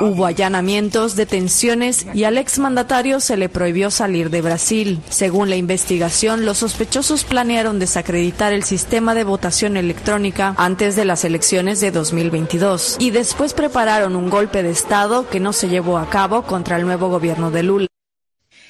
Hubo 0.00 0.26
allanamientos, 0.26 1.16
detenciones 1.16 2.06
y 2.14 2.24
al 2.24 2.38
exmandatario 2.38 3.20
se 3.20 3.36
le 3.36 3.48
prohibió 3.48 3.90
salir 3.90 4.30
de 4.30 4.42
Brasil. 4.42 5.00
Según 5.08 5.50
la 5.50 5.56
investigación, 5.56 6.44
los 6.44 6.58
sospechosos 6.58 7.24
planearon 7.24 7.78
desacreditar 7.78 8.52
el 8.52 8.64
sistema 8.64 9.14
de 9.14 9.24
votación 9.24 9.76
electrónica 9.76 10.54
antes 10.56 10.75
de 10.76 11.06
las 11.06 11.24
elecciones 11.24 11.80
de 11.80 11.90
2022 11.90 12.96
y 13.00 13.10
después 13.10 13.54
prepararon 13.54 14.14
un 14.14 14.28
golpe 14.28 14.62
de 14.62 14.70
Estado 14.70 15.26
que 15.26 15.40
no 15.40 15.54
se 15.54 15.70
llevó 15.70 15.96
a 15.96 16.10
cabo 16.10 16.42
contra 16.42 16.76
el 16.76 16.84
nuevo 16.84 17.08
gobierno 17.08 17.50
de 17.50 17.62
Lula. 17.62 17.86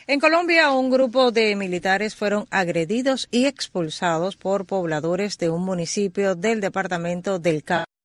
En 0.06 0.20
Colombia, 0.20 0.70
un 0.70 0.88
grupo 0.88 1.32
de 1.32 1.56
militares 1.56 2.14
fueron 2.14 2.46
agredidos 2.50 3.26
y 3.32 3.46
expulsados 3.46 4.36
por 4.36 4.66
pobladores 4.66 5.36
de 5.38 5.50
un 5.50 5.64
municipio 5.64 6.36
del 6.36 6.60
departamento 6.60 7.40
del 7.40 7.64
Cauca 7.64 7.95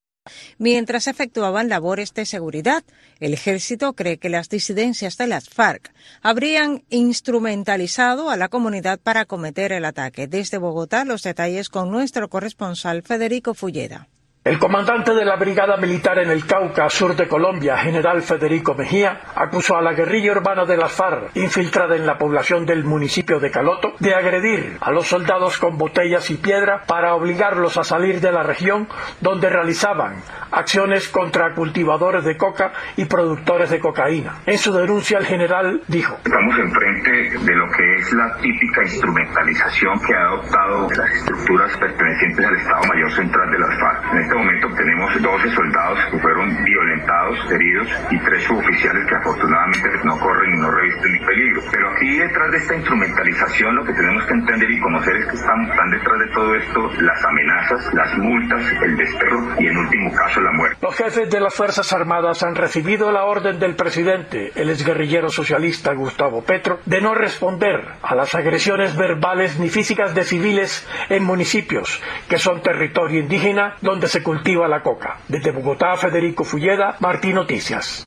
mientras 0.57 1.07
efectuaban 1.07 1.69
labores 1.69 2.13
de 2.13 2.25
seguridad. 2.25 2.83
El 3.19 3.33
ejército 3.33 3.93
cree 3.93 4.17
que 4.17 4.29
las 4.29 4.49
disidencias 4.49 5.17
de 5.17 5.27
las 5.27 5.49
FARC 5.49 5.91
habrían 6.21 6.83
instrumentalizado 6.89 8.29
a 8.29 8.37
la 8.37 8.49
comunidad 8.49 8.99
para 8.99 9.25
cometer 9.25 9.71
el 9.71 9.85
ataque. 9.85 10.27
Desde 10.27 10.57
Bogotá, 10.57 11.05
los 11.05 11.23
detalles 11.23 11.69
con 11.69 11.91
nuestro 11.91 12.29
corresponsal 12.29 13.01
Federico 13.03 13.53
Fulleda. 13.53 14.07
El 14.43 14.57
comandante 14.57 15.13
de 15.13 15.23
la 15.23 15.35
Brigada 15.35 15.77
Militar 15.77 16.17
en 16.17 16.31
el 16.31 16.47
Cauca, 16.47 16.89
sur 16.89 17.15
de 17.15 17.27
Colombia, 17.27 17.77
general 17.77 18.23
Federico 18.23 18.73
Mejía, 18.73 19.21
acusó 19.35 19.77
a 19.77 19.83
la 19.83 19.93
guerrilla 19.93 20.31
urbana 20.31 20.65
de 20.65 20.77
las 20.77 20.93
FARC, 20.93 21.35
infiltrada 21.35 21.95
en 21.95 22.07
la 22.07 22.17
población 22.17 22.65
del 22.65 22.83
municipio 22.83 23.39
de 23.39 23.51
Caloto, 23.51 23.93
de 23.99 24.15
agredir 24.15 24.79
a 24.81 24.89
los 24.89 25.05
soldados 25.05 25.59
con 25.59 25.77
botellas 25.77 26.31
y 26.31 26.37
piedra 26.37 26.85
para 26.87 27.13
obligarlos 27.13 27.77
a 27.77 27.83
salir 27.83 28.19
de 28.19 28.31
la 28.31 28.41
región 28.41 28.87
donde 29.19 29.47
realizaban 29.47 30.15
acciones 30.49 31.07
contra 31.09 31.53
cultivadores 31.53 32.25
de 32.25 32.35
coca 32.35 32.73
y 32.97 33.05
productores 33.05 33.69
de 33.69 33.79
cocaína. 33.79 34.39
En 34.47 34.57
su 34.57 34.73
denuncia, 34.73 35.19
el 35.19 35.27
general 35.27 35.83
dijo: 35.87 36.17
Estamos 36.25 36.57
enfrente 36.57 37.11
de 37.45 37.55
lo 37.55 37.69
que 37.69 37.95
es 37.99 38.11
la 38.13 38.35
típica 38.37 38.81
instrumentalización 38.81 39.99
que 39.99 40.15
ha 40.15 40.21
adoptado 40.29 40.89
las 40.97 41.11
estructuras 41.11 41.77
pertenecientes 41.77 42.43
al 42.43 42.55
Estado 42.55 42.81
Mayor 42.87 43.11
Central 43.11 43.51
de 43.51 43.57
FARC 43.79 44.30
este 44.31 44.43
momento 44.45 44.67
tenemos 44.77 45.21
12 45.21 45.55
soldados 45.55 45.99
que 46.09 46.19
fueron 46.19 46.63
violentados, 46.63 47.51
heridos 47.51 47.87
y 48.11 48.19
tres 48.19 48.43
suboficiales 48.45 49.05
que 49.05 49.15
afortunadamente 49.15 49.89
no 50.05 50.17
corren 50.19 50.53
y 50.53 50.57
no 50.57 50.71
revisten 50.71 51.11
ni 51.11 51.19
peligro. 51.19 51.61
Pero 51.69 51.89
aquí 51.91 52.17
detrás 52.17 52.51
de 52.51 52.57
esta 52.57 52.75
instrumentalización 52.75 53.75
lo 53.75 53.83
que 53.83 53.93
tenemos 53.93 54.23
que 54.25 54.33
entender 54.33 54.71
y 54.71 54.79
conocer 54.79 55.17
es 55.17 55.25
que 55.27 55.35
están, 55.35 55.61
están 55.69 55.91
detrás 55.91 56.19
de 56.19 56.27
todo 56.33 56.55
esto 56.55 56.91
las 57.01 57.25
amenazas, 57.25 57.93
las 57.93 58.17
multas, 58.19 58.63
el 58.83 58.95
desterro 58.95 59.55
y 59.59 59.67
en 59.67 59.77
último 59.77 60.13
caso 60.13 60.39
la 60.39 60.51
muerte. 60.53 60.77
Los 60.81 60.95
jefes 60.95 61.29
de 61.29 61.39
las 61.41 61.53
Fuerzas 61.53 61.91
Armadas 61.91 62.41
han 62.43 62.55
recibido 62.55 63.11
la 63.11 63.25
orden 63.25 63.59
del 63.59 63.75
presidente, 63.75 64.53
el 64.55 64.69
exguerrillero 64.69 65.29
socialista 65.29 65.93
Gustavo 65.93 66.41
Petro, 66.41 66.79
de 66.85 67.01
no 67.01 67.15
responder 67.15 67.85
a 68.01 68.15
las 68.15 68.33
agresiones 68.33 68.95
verbales 68.95 69.59
ni 69.59 69.67
físicas 69.67 70.15
de 70.15 70.23
civiles 70.23 70.87
en 71.09 71.25
municipios 71.25 72.01
que 72.29 72.39
son 72.39 72.61
territorio 72.61 73.19
indígena 73.19 73.75
donde 73.81 74.07
se 74.07 74.20
cultiva 74.21 74.67
la 74.67 74.81
coca. 74.81 75.19
Desde 75.27 75.51
Bogotá, 75.51 75.95
Federico 75.95 76.43
Fulleda, 76.43 76.95
Martín 76.99 77.35
Noticias. 77.35 78.05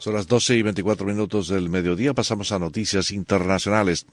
Son 0.00 0.14
las 0.14 0.26
12 0.26 0.56
y 0.56 0.62
24 0.62 1.06
minutos 1.06 1.48
del 1.48 1.68
mediodía. 1.68 2.14
Pasamos 2.14 2.52
a 2.52 2.58
noticias 2.58 3.10
internacionales. 3.10 4.06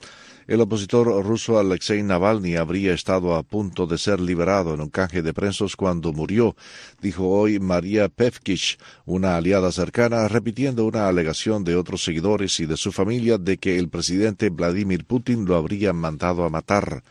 El 0.46 0.60
opositor 0.60 1.06
ruso 1.24 1.58
Alexei 1.58 2.02
Navalny 2.02 2.56
habría 2.56 2.92
estado 2.92 3.34
a 3.34 3.42
punto 3.42 3.86
de 3.86 3.96
ser 3.96 4.20
liberado 4.20 4.74
en 4.74 4.82
un 4.82 4.90
canje 4.90 5.22
de 5.22 5.32
presos 5.32 5.76
cuando 5.76 6.12
murió, 6.12 6.56
dijo 7.00 7.30
hoy 7.30 7.58
María 7.58 8.10
Pevkich, 8.10 8.78
una 9.06 9.36
aliada 9.36 9.72
cercana, 9.72 10.28
repitiendo 10.28 10.84
una 10.84 11.08
alegación 11.08 11.64
de 11.64 11.76
otros 11.76 12.04
seguidores 12.04 12.60
y 12.60 12.66
de 12.66 12.76
su 12.76 12.92
familia 12.92 13.38
de 13.38 13.56
que 13.56 13.78
el 13.78 13.88
presidente 13.88 14.50
Vladimir 14.50 15.06
Putin 15.06 15.46
lo 15.46 15.56
habría 15.56 15.94
mandado 15.94 16.44
a 16.44 16.50
matar. 16.50 17.02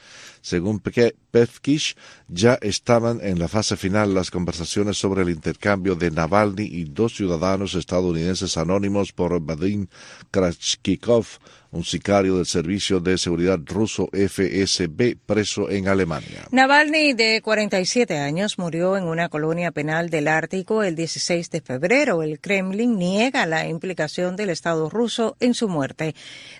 Según 0.48 0.80
Pevkish, 0.80 1.98
ya 2.30 2.54
estaban 2.62 3.20
en 3.22 3.38
la 3.38 3.50
fase 3.50 3.76
final 3.76 4.14
las 4.14 4.32
conversaciones 4.32 4.98
sobre 4.98 5.24
el 5.24 5.30
intercambio 5.30 5.96
de 5.96 6.10
Navalny 6.10 6.64
y 6.64 6.86
dos 6.86 7.18
ciudadanos 7.18 7.76
estadounidenses 7.76 8.56
anónimos 8.56 9.12
por 9.12 9.38
Vadim 9.42 9.88
Krachkikov, 10.32 11.26
un 11.72 11.84
sicario 11.84 12.38
del 12.38 12.46
Servicio 12.46 13.00
de 13.00 13.18
Seguridad 13.18 13.60
ruso 13.66 14.10
FSB 14.12 15.18
preso 15.26 15.70
en 15.70 15.88
Alemania. 15.88 16.46
Navalny, 16.52 17.14
de 17.14 17.42
47 17.42 18.18
años, 18.18 18.58
murió 18.58 18.98
en 18.98 19.06
una 19.06 19.30
colonia 19.30 19.72
penal 19.72 20.10
del 20.10 20.28
Ártico 20.28 20.84
el 20.84 20.96
16 20.96 21.50
de 21.50 21.62
febrero. 21.62 22.24
El 22.24 22.40
Kremlin 22.40 22.98
niega 22.98 23.46
la 23.46 23.68
implicación 23.68 24.36
del 24.36 24.50
Estado 24.50 24.90
ruso 24.90 25.36
en 25.40 25.54
su 25.54 25.68
muerte. 25.68 26.16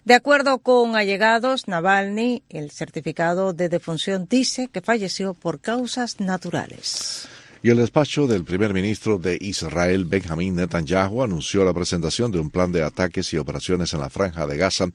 De 0.06 0.14
acuerdo 0.14 0.60
con 0.60 0.96
allegados, 0.96 1.68
Navalny, 1.68 2.44
el 2.50 2.72
certificado 2.72 3.54
de 3.54 3.70
defunción 3.70 4.28
dice 4.30 4.68
que 4.68 4.82
falleció 4.82 5.34
por 5.34 5.60
causas 5.60 6.20
naturales. 6.20 7.28
Y 7.68 7.70
el 7.70 7.80
despacho 7.80 8.28
del 8.28 8.46
primer 8.46 8.74
ministro 8.74 9.18
de 9.18 9.38
Israel, 9.42 10.06
Benjamin 10.06 10.56
Netanyahu, 10.56 11.22
anunció 11.22 11.66
la 11.66 11.74
presentación 11.74 12.32
de 12.32 12.40
un 12.40 12.50
plan 12.50 12.72
de 12.72 12.82
ataques 12.82 13.34
y 13.34 13.38
operaciones 13.38 13.94
en 13.94 14.00
la 14.00 14.10
franja 14.10 14.48
de 14.48 14.56
Gaza 14.56 14.86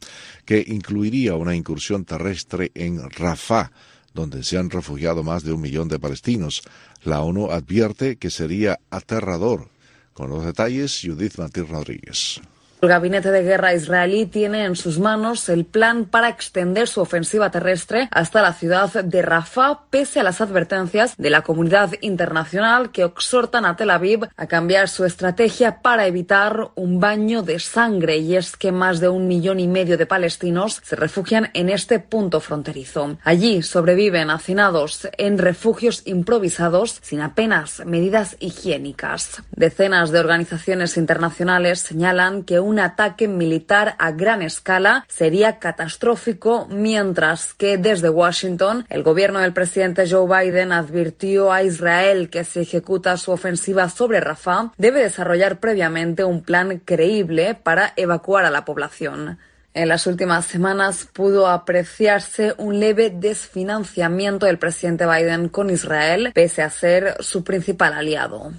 que 0.46 0.64
incluiría 0.66 1.34
una 1.34 1.54
incursión 1.54 2.06
terrestre 2.06 2.72
en 2.74 3.10
Rafah, 3.10 3.70
donde 4.14 4.42
se 4.42 4.56
han 4.56 4.70
refugiado 4.70 5.22
más 5.22 5.44
de 5.44 5.52
un 5.52 5.60
millón 5.60 5.88
de 5.88 5.98
palestinos. 5.98 6.62
La 7.04 7.20
ONU 7.20 7.50
advierte 7.50 8.16
que 8.16 8.30
sería 8.30 8.80
aterrador. 8.88 9.68
Con 10.14 10.30
los 10.30 10.42
detalles, 10.42 10.98
Judith 11.04 11.36
Martín 11.36 11.68
Rodríguez. 11.68 12.40
El 12.82 12.88
gabinete 12.88 13.30
de 13.30 13.44
guerra 13.44 13.74
israelí 13.74 14.26
tiene 14.26 14.64
en 14.64 14.74
sus 14.74 14.98
manos 14.98 15.48
el 15.48 15.64
plan 15.64 16.04
para 16.04 16.28
extender 16.28 16.88
su 16.88 17.00
ofensiva 17.00 17.48
terrestre 17.48 18.08
hasta 18.10 18.42
la 18.42 18.54
ciudad 18.54 18.92
de 19.04 19.22
Rafah, 19.22 19.82
pese 19.88 20.18
a 20.18 20.24
las 20.24 20.40
advertencias 20.40 21.14
de 21.16 21.30
la 21.30 21.42
comunidad 21.42 21.92
internacional 22.00 22.90
que 22.90 23.04
exhortan 23.04 23.66
a 23.66 23.76
Tel 23.76 23.90
Aviv 23.90 24.26
a 24.36 24.46
cambiar 24.48 24.88
su 24.88 25.04
estrategia 25.04 25.80
para 25.80 26.08
evitar 26.08 26.72
un 26.74 26.98
baño 26.98 27.44
de 27.44 27.60
sangre. 27.60 28.16
Y 28.16 28.34
es 28.34 28.56
que 28.56 28.72
más 28.72 28.98
de 28.98 29.08
un 29.08 29.28
millón 29.28 29.60
y 29.60 29.68
medio 29.68 29.96
de 29.96 30.06
palestinos 30.06 30.80
se 30.82 30.96
refugian 30.96 31.50
en 31.54 31.68
este 31.68 32.00
punto 32.00 32.40
fronterizo. 32.40 33.16
Allí 33.22 33.62
sobreviven 33.62 34.28
hacinados 34.28 35.06
en 35.18 35.38
refugios 35.38 36.02
improvisados 36.04 36.98
sin 37.00 37.20
apenas 37.20 37.86
medidas 37.86 38.36
higiénicas. 38.40 39.40
Decenas 39.52 40.10
de 40.10 40.18
organizaciones 40.18 40.96
internacionales 40.96 41.78
señalan 41.78 42.42
que 42.42 42.58
un 42.58 42.71
un 42.72 42.78
ataque 42.78 43.28
militar 43.28 43.96
a 43.98 44.12
gran 44.12 44.40
escala 44.40 45.04
sería 45.06 45.58
catastrófico, 45.58 46.66
mientras 46.70 47.52
que 47.52 47.76
desde 47.76 48.08
Washington 48.08 48.86
el 48.88 49.02
gobierno 49.02 49.40
del 49.40 49.52
presidente 49.52 50.08
Joe 50.08 50.26
Biden 50.26 50.72
advirtió 50.72 51.52
a 51.52 51.62
Israel 51.62 52.30
que 52.30 52.44
si 52.44 52.60
ejecuta 52.60 53.18
su 53.18 53.30
ofensiva 53.30 53.90
sobre 53.90 54.20
Rafah 54.20 54.72
debe 54.78 55.02
desarrollar 55.02 55.60
previamente 55.60 56.24
un 56.24 56.42
plan 56.42 56.78
creíble 56.78 57.54
para 57.54 57.92
evacuar 57.96 58.46
a 58.46 58.50
la 58.50 58.64
población. 58.64 59.38
En 59.74 59.88
las 59.88 60.06
últimas 60.06 60.46
semanas 60.46 61.06
pudo 61.12 61.48
apreciarse 61.48 62.54
un 62.56 62.80
leve 62.80 63.10
desfinanciamiento 63.10 64.46
del 64.46 64.58
presidente 64.58 65.04
Biden 65.04 65.50
con 65.50 65.68
Israel, 65.68 66.32
pese 66.34 66.62
a 66.62 66.70
ser 66.70 67.16
su 67.20 67.44
principal 67.44 67.92
aliado. 67.92 68.50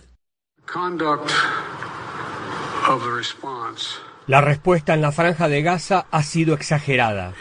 La 4.28 4.42
respuesta 4.42 4.94
en 4.94 5.02
la 5.02 5.12
franja 5.12 5.48
de 5.48 5.62
Gaza 5.62 6.06
ha 6.10 6.24
sido 6.24 6.54
exagerada. 6.54 7.34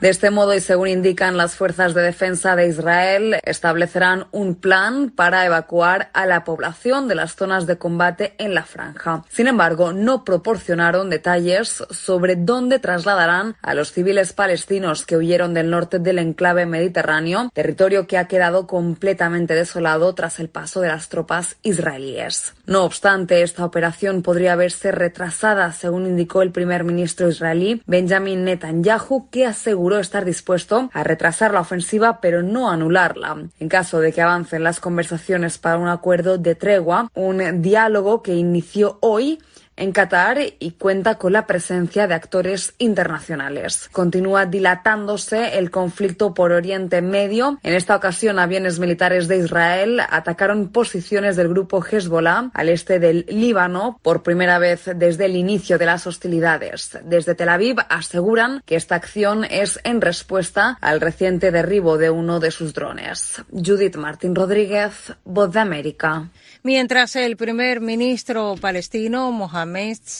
De 0.00 0.10
este 0.10 0.30
modo, 0.30 0.54
y 0.54 0.60
según 0.60 0.86
indican 0.86 1.36
las 1.36 1.56
fuerzas 1.56 1.92
de 1.92 2.02
defensa 2.02 2.54
de 2.54 2.68
Israel, 2.68 3.40
establecerán 3.42 4.28
un 4.30 4.54
plan 4.54 5.10
para 5.10 5.44
evacuar 5.44 6.10
a 6.12 6.24
la 6.24 6.44
población 6.44 7.08
de 7.08 7.16
las 7.16 7.34
zonas 7.34 7.66
de 7.66 7.78
combate 7.78 8.34
en 8.38 8.54
la 8.54 8.62
franja. 8.62 9.24
Sin 9.28 9.48
embargo, 9.48 9.92
no 9.92 10.24
proporcionaron 10.24 11.10
detalles 11.10 11.82
sobre 11.90 12.36
dónde 12.36 12.78
trasladarán 12.78 13.56
a 13.60 13.74
los 13.74 13.90
civiles 13.90 14.32
palestinos 14.32 15.04
que 15.04 15.16
huyeron 15.16 15.52
del 15.52 15.68
norte 15.68 15.98
del 15.98 16.20
enclave 16.20 16.64
mediterráneo, 16.64 17.50
territorio 17.52 18.06
que 18.06 18.18
ha 18.18 18.28
quedado 18.28 18.68
completamente 18.68 19.54
desolado 19.54 20.14
tras 20.14 20.38
el 20.38 20.48
paso 20.48 20.80
de 20.80 20.88
las 20.88 21.08
tropas 21.08 21.56
israelíes. 21.64 22.54
No 22.66 22.84
obstante, 22.84 23.42
esta 23.42 23.64
operación 23.64 24.22
podría 24.22 24.54
verse 24.54 24.92
retrasada, 24.92 25.72
según 25.72 26.06
indicó 26.06 26.42
el 26.42 26.52
primer 26.52 26.84
ministro 26.84 27.28
israelí 27.28 27.82
Benjamin 27.86 28.44
Netanyahu, 28.44 29.28
que 29.30 29.44
aseguró 29.44 29.87
estar 29.96 30.26
dispuesto 30.26 30.90
a 30.92 31.02
retrasar 31.02 31.54
la 31.54 31.60
ofensiva 31.60 32.20
pero 32.20 32.42
no 32.42 32.70
anularla. 32.70 33.36
En 33.58 33.68
caso 33.68 34.00
de 34.00 34.12
que 34.12 34.20
avancen 34.20 34.62
las 34.62 34.80
conversaciones 34.80 35.56
para 35.56 35.78
un 35.78 35.88
acuerdo 35.88 36.36
de 36.36 36.54
tregua, 36.54 37.10
un 37.14 37.62
diálogo 37.62 38.22
que 38.22 38.34
inició 38.34 38.98
hoy 39.00 39.38
en 39.78 39.92
Qatar 39.92 40.38
y 40.58 40.72
cuenta 40.72 41.14
con 41.14 41.32
la 41.32 41.46
presencia 41.46 42.06
de 42.06 42.14
actores 42.14 42.74
internacionales. 42.78 43.88
Continúa 43.92 44.44
dilatándose 44.44 45.56
el 45.58 45.70
conflicto 45.70 46.34
por 46.34 46.52
Oriente 46.52 47.00
Medio. 47.00 47.58
En 47.62 47.74
esta 47.74 47.94
ocasión, 47.94 48.38
aviones 48.38 48.80
militares 48.80 49.28
de 49.28 49.38
Israel 49.38 50.00
atacaron 50.00 50.68
posiciones 50.68 51.36
del 51.36 51.48
grupo 51.48 51.82
Hezbollah 51.82 52.50
al 52.52 52.68
este 52.68 52.98
del 52.98 53.24
Líbano 53.28 54.00
por 54.02 54.22
primera 54.22 54.58
vez 54.58 54.90
desde 54.96 55.26
el 55.26 55.36
inicio 55.36 55.78
de 55.78 55.86
las 55.86 56.06
hostilidades. 56.06 56.98
Desde 57.04 57.36
Tel 57.36 57.48
Aviv 57.48 57.76
aseguran 57.88 58.62
que 58.66 58.74
esta 58.74 58.96
acción 58.96 59.44
es 59.44 59.78
en 59.84 60.00
respuesta 60.00 60.76
al 60.80 61.00
reciente 61.00 61.52
derribo 61.52 61.98
de 61.98 62.10
uno 62.10 62.40
de 62.40 62.50
sus 62.50 62.74
drones. 62.74 63.42
Judith 63.52 63.96
Martín 63.96 64.34
Rodríguez, 64.34 65.14
Voz 65.24 65.52
de 65.52 65.60
América. 65.60 66.28
Mientras 66.64 67.14
el 67.14 67.36
primer 67.36 67.80
ministro 67.80 68.56
palestino 68.60 69.30
Mohamed 69.30 69.67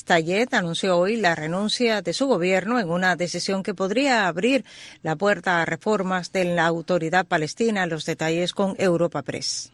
Tayed 0.05 0.53
anunció 0.53 0.99
hoy 0.99 1.17
la 1.17 1.35
renuncia 1.35 2.03
de 2.03 2.13
su 2.13 2.27
gobierno 2.27 2.81
en 2.81 2.91
una 2.91 3.17
decisión 3.17 3.63
que 3.63 3.75
podría 3.75 4.27
abrir 4.27 4.65
la 5.03 5.17
puerta 5.17 5.63
a 5.63 5.65
reformas 5.65 6.33
de 6.33 6.45
la 6.45 6.67
autoridad 6.67 7.27
palestina. 7.27 7.87
Los 7.87 8.05
detalles 8.05 8.53
con 8.53 8.75
Europa 8.79 9.23
Press. 9.23 9.73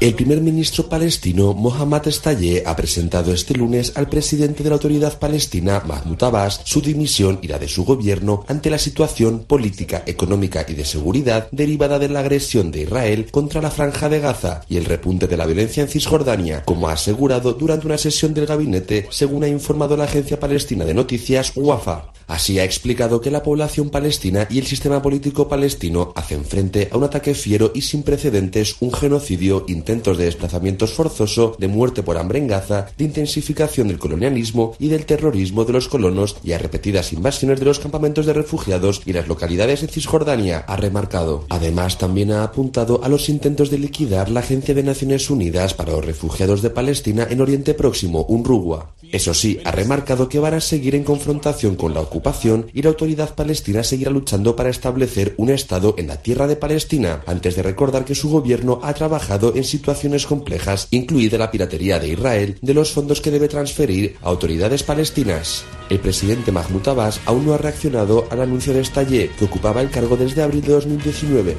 El 0.00 0.14
primer 0.14 0.40
ministro 0.40 0.88
palestino 0.88 1.54
Mohammad 1.54 2.08
Estaye 2.08 2.64
ha 2.66 2.74
presentado 2.74 3.32
este 3.32 3.54
lunes 3.54 3.92
al 3.94 4.08
presidente 4.08 4.64
de 4.64 4.68
la 4.68 4.74
autoridad 4.74 5.16
palestina 5.20 5.80
Mahmoud 5.86 6.20
Abbas 6.24 6.60
su 6.64 6.80
dimisión 6.80 7.38
y 7.40 7.46
la 7.46 7.60
de 7.60 7.68
su 7.68 7.84
gobierno 7.84 8.44
ante 8.48 8.68
la 8.68 8.78
situación 8.78 9.44
política, 9.44 10.02
económica 10.04 10.66
y 10.68 10.74
de 10.74 10.84
seguridad 10.84 11.48
derivada 11.52 12.00
de 12.00 12.08
la 12.08 12.18
agresión 12.18 12.72
de 12.72 12.82
Israel 12.82 13.28
contra 13.30 13.62
la 13.62 13.70
franja 13.70 14.08
de 14.08 14.18
Gaza 14.18 14.62
y 14.68 14.76
el 14.76 14.86
repunte 14.86 15.28
de 15.28 15.36
la 15.36 15.46
violencia 15.46 15.84
en 15.84 15.88
Cisjordania, 15.88 16.64
como 16.64 16.88
ha 16.88 16.94
asegurado 16.94 17.52
durante 17.52 17.86
una 17.86 17.96
sesión 17.96 18.34
del 18.34 18.46
gabinete, 18.46 19.06
según 19.10 19.44
ha 19.44 19.48
informado 19.48 19.96
la 19.96 20.04
agencia 20.04 20.40
palestina 20.40 20.84
de 20.84 20.94
noticias 20.94 21.52
WAFA. 21.54 22.15
Así 22.26 22.58
ha 22.58 22.64
explicado 22.64 23.20
que 23.20 23.30
la 23.30 23.42
población 23.42 23.90
palestina 23.90 24.46
y 24.50 24.58
el 24.58 24.66
sistema 24.66 25.00
político 25.00 25.48
palestino 25.48 26.12
hacen 26.16 26.44
frente 26.44 26.88
a 26.90 26.96
un 26.96 27.04
ataque 27.04 27.34
fiero 27.34 27.70
y 27.74 27.82
sin 27.82 28.02
precedentes, 28.02 28.76
un 28.80 28.92
genocidio, 28.92 29.64
intentos 29.68 30.18
de 30.18 30.24
desplazamientos 30.24 30.92
forzoso, 30.92 31.56
de 31.58 31.68
muerte 31.68 32.02
por 32.02 32.18
hambre 32.18 32.38
en 32.38 32.48
Gaza, 32.48 32.86
de 32.98 33.04
intensificación 33.04 33.88
del 33.88 33.98
colonialismo 33.98 34.74
y 34.78 34.88
del 34.88 35.06
terrorismo 35.06 35.64
de 35.64 35.72
los 35.72 35.88
colonos 35.88 36.36
y 36.42 36.52
a 36.52 36.58
repetidas 36.58 37.12
invasiones 37.12 37.60
de 37.60 37.66
los 37.66 37.78
campamentos 37.78 38.26
de 38.26 38.32
refugiados 38.32 39.02
y 39.06 39.12
las 39.12 39.28
localidades 39.28 39.82
de 39.82 39.88
Cisjordania, 39.88 40.64
ha 40.66 40.76
remarcado. 40.76 41.44
Además, 41.48 41.98
también 41.98 42.32
ha 42.32 42.42
apuntado 42.42 43.00
a 43.04 43.08
los 43.08 43.28
intentos 43.28 43.70
de 43.70 43.78
liquidar 43.78 44.30
la 44.30 44.40
Agencia 44.40 44.74
de 44.74 44.82
Naciones 44.82 45.30
Unidas 45.30 45.74
para 45.74 45.92
los 45.92 46.04
Refugiados 46.04 46.62
de 46.62 46.70
Palestina 46.70 47.26
en 47.30 47.40
Oriente 47.40 47.74
Próximo, 47.74 48.24
UNRWA. 48.28 48.95
Eso 49.16 49.32
sí, 49.32 49.58
ha 49.64 49.70
remarcado 49.70 50.28
que 50.28 50.38
van 50.38 50.52
a 50.52 50.60
seguir 50.60 50.94
en 50.94 51.02
confrontación 51.02 51.74
con 51.74 51.94
la 51.94 52.02
ocupación 52.02 52.66
y 52.74 52.82
la 52.82 52.90
autoridad 52.90 53.34
palestina 53.34 53.82
seguirá 53.82 54.10
luchando 54.10 54.54
para 54.54 54.68
establecer 54.68 55.32
un 55.38 55.48
Estado 55.48 55.94
en 55.96 56.08
la 56.08 56.20
tierra 56.20 56.46
de 56.46 56.56
Palestina, 56.56 57.22
antes 57.24 57.56
de 57.56 57.62
recordar 57.62 58.04
que 58.04 58.14
su 58.14 58.28
gobierno 58.28 58.78
ha 58.82 58.92
trabajado 58.92 59.56
en 59.56 59.64
situaciones 59.64 60.26
complejas, 60.26 60.88
incluida 60.90 61.38
la 61.38 61.50
piratería 61.50 61.98
de 61.98 62.08
Israel, 62.08 62.58
de 62.60 62.74
los 62.74 62.92
fondos 62.92 63.22
que 63.22 63.30
debe 63.30 63.48
transferir 63.48 64.16
a 64.20 64.28
autoridades 64.28 64.82
palestinas. 64.82 65.64
El 65.88 66.00
presidente 66.00 66.52
Mahmoud 66.52 66.86
Abbas 66.86 67.18
aún 67.24 67.46
no 67.46 67.54
ha 67.54 67.58
reaccionado 67.58 68.26
al 68.28 68.42
anuncio 68.42 68.74
de 68.74 68.82
Estallé, 68.82 69.30
que 69.38 69.46
ocupaba 69.46 69.80
el 69.80 69.88
cargo 69.88 70.18
desde 70.18 70.42
abril 70.42 70.60
de 70.60 70.74
2019. 70.74 71.56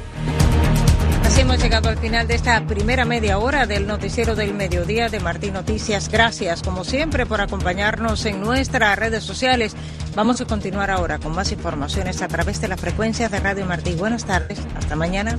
Así 1.28 1.42
hemos 1.42 1.62
llegado 1.62 1.90
al 1.90 1.98
final 1.98 2.26
de 2.26 2.34
esta 2.34 2.66
primera 2.66 3.04
media 3.04 3.38
hora 3.38 3.66
del 3.66 3.86
noticiero 3.86 4.34
del 4.34 4.54
mediodía 4.54 5.10
de 5.10 5.20
Martín 5.20 5.52
Noticias. 5.52 6.08
Gracias, 6.08 6.62
como 6.62 6.84
siempre, 6.84 7.26
por 7.26 7.42
acompañarnos 7.42 8.24
en 8.24 8.40
nuestras 8.40 8.98
redes 8.98 9.24
sociales. 9.24 9.76
Vamos 10.16 10.40
a 10.40 10.46
continuar 10.46 10.90
ahora 10.90 11.18
con 11.18 11.34
más 11.34 11.52
informaciones 11.52 12.22
a 12.22 12.28
través 12.28 12.62
de 12.62 12.68
la 12.68 12.78
frecuencia 12.78 13.28
de 13.28 13.40
Radio 13.40 13.66
Martí. 13.66 13.94
Buenas 13.94 14.24
tardes, 14.24 14.58
hasta 14.74 14.96
mañana. 14.96 15.38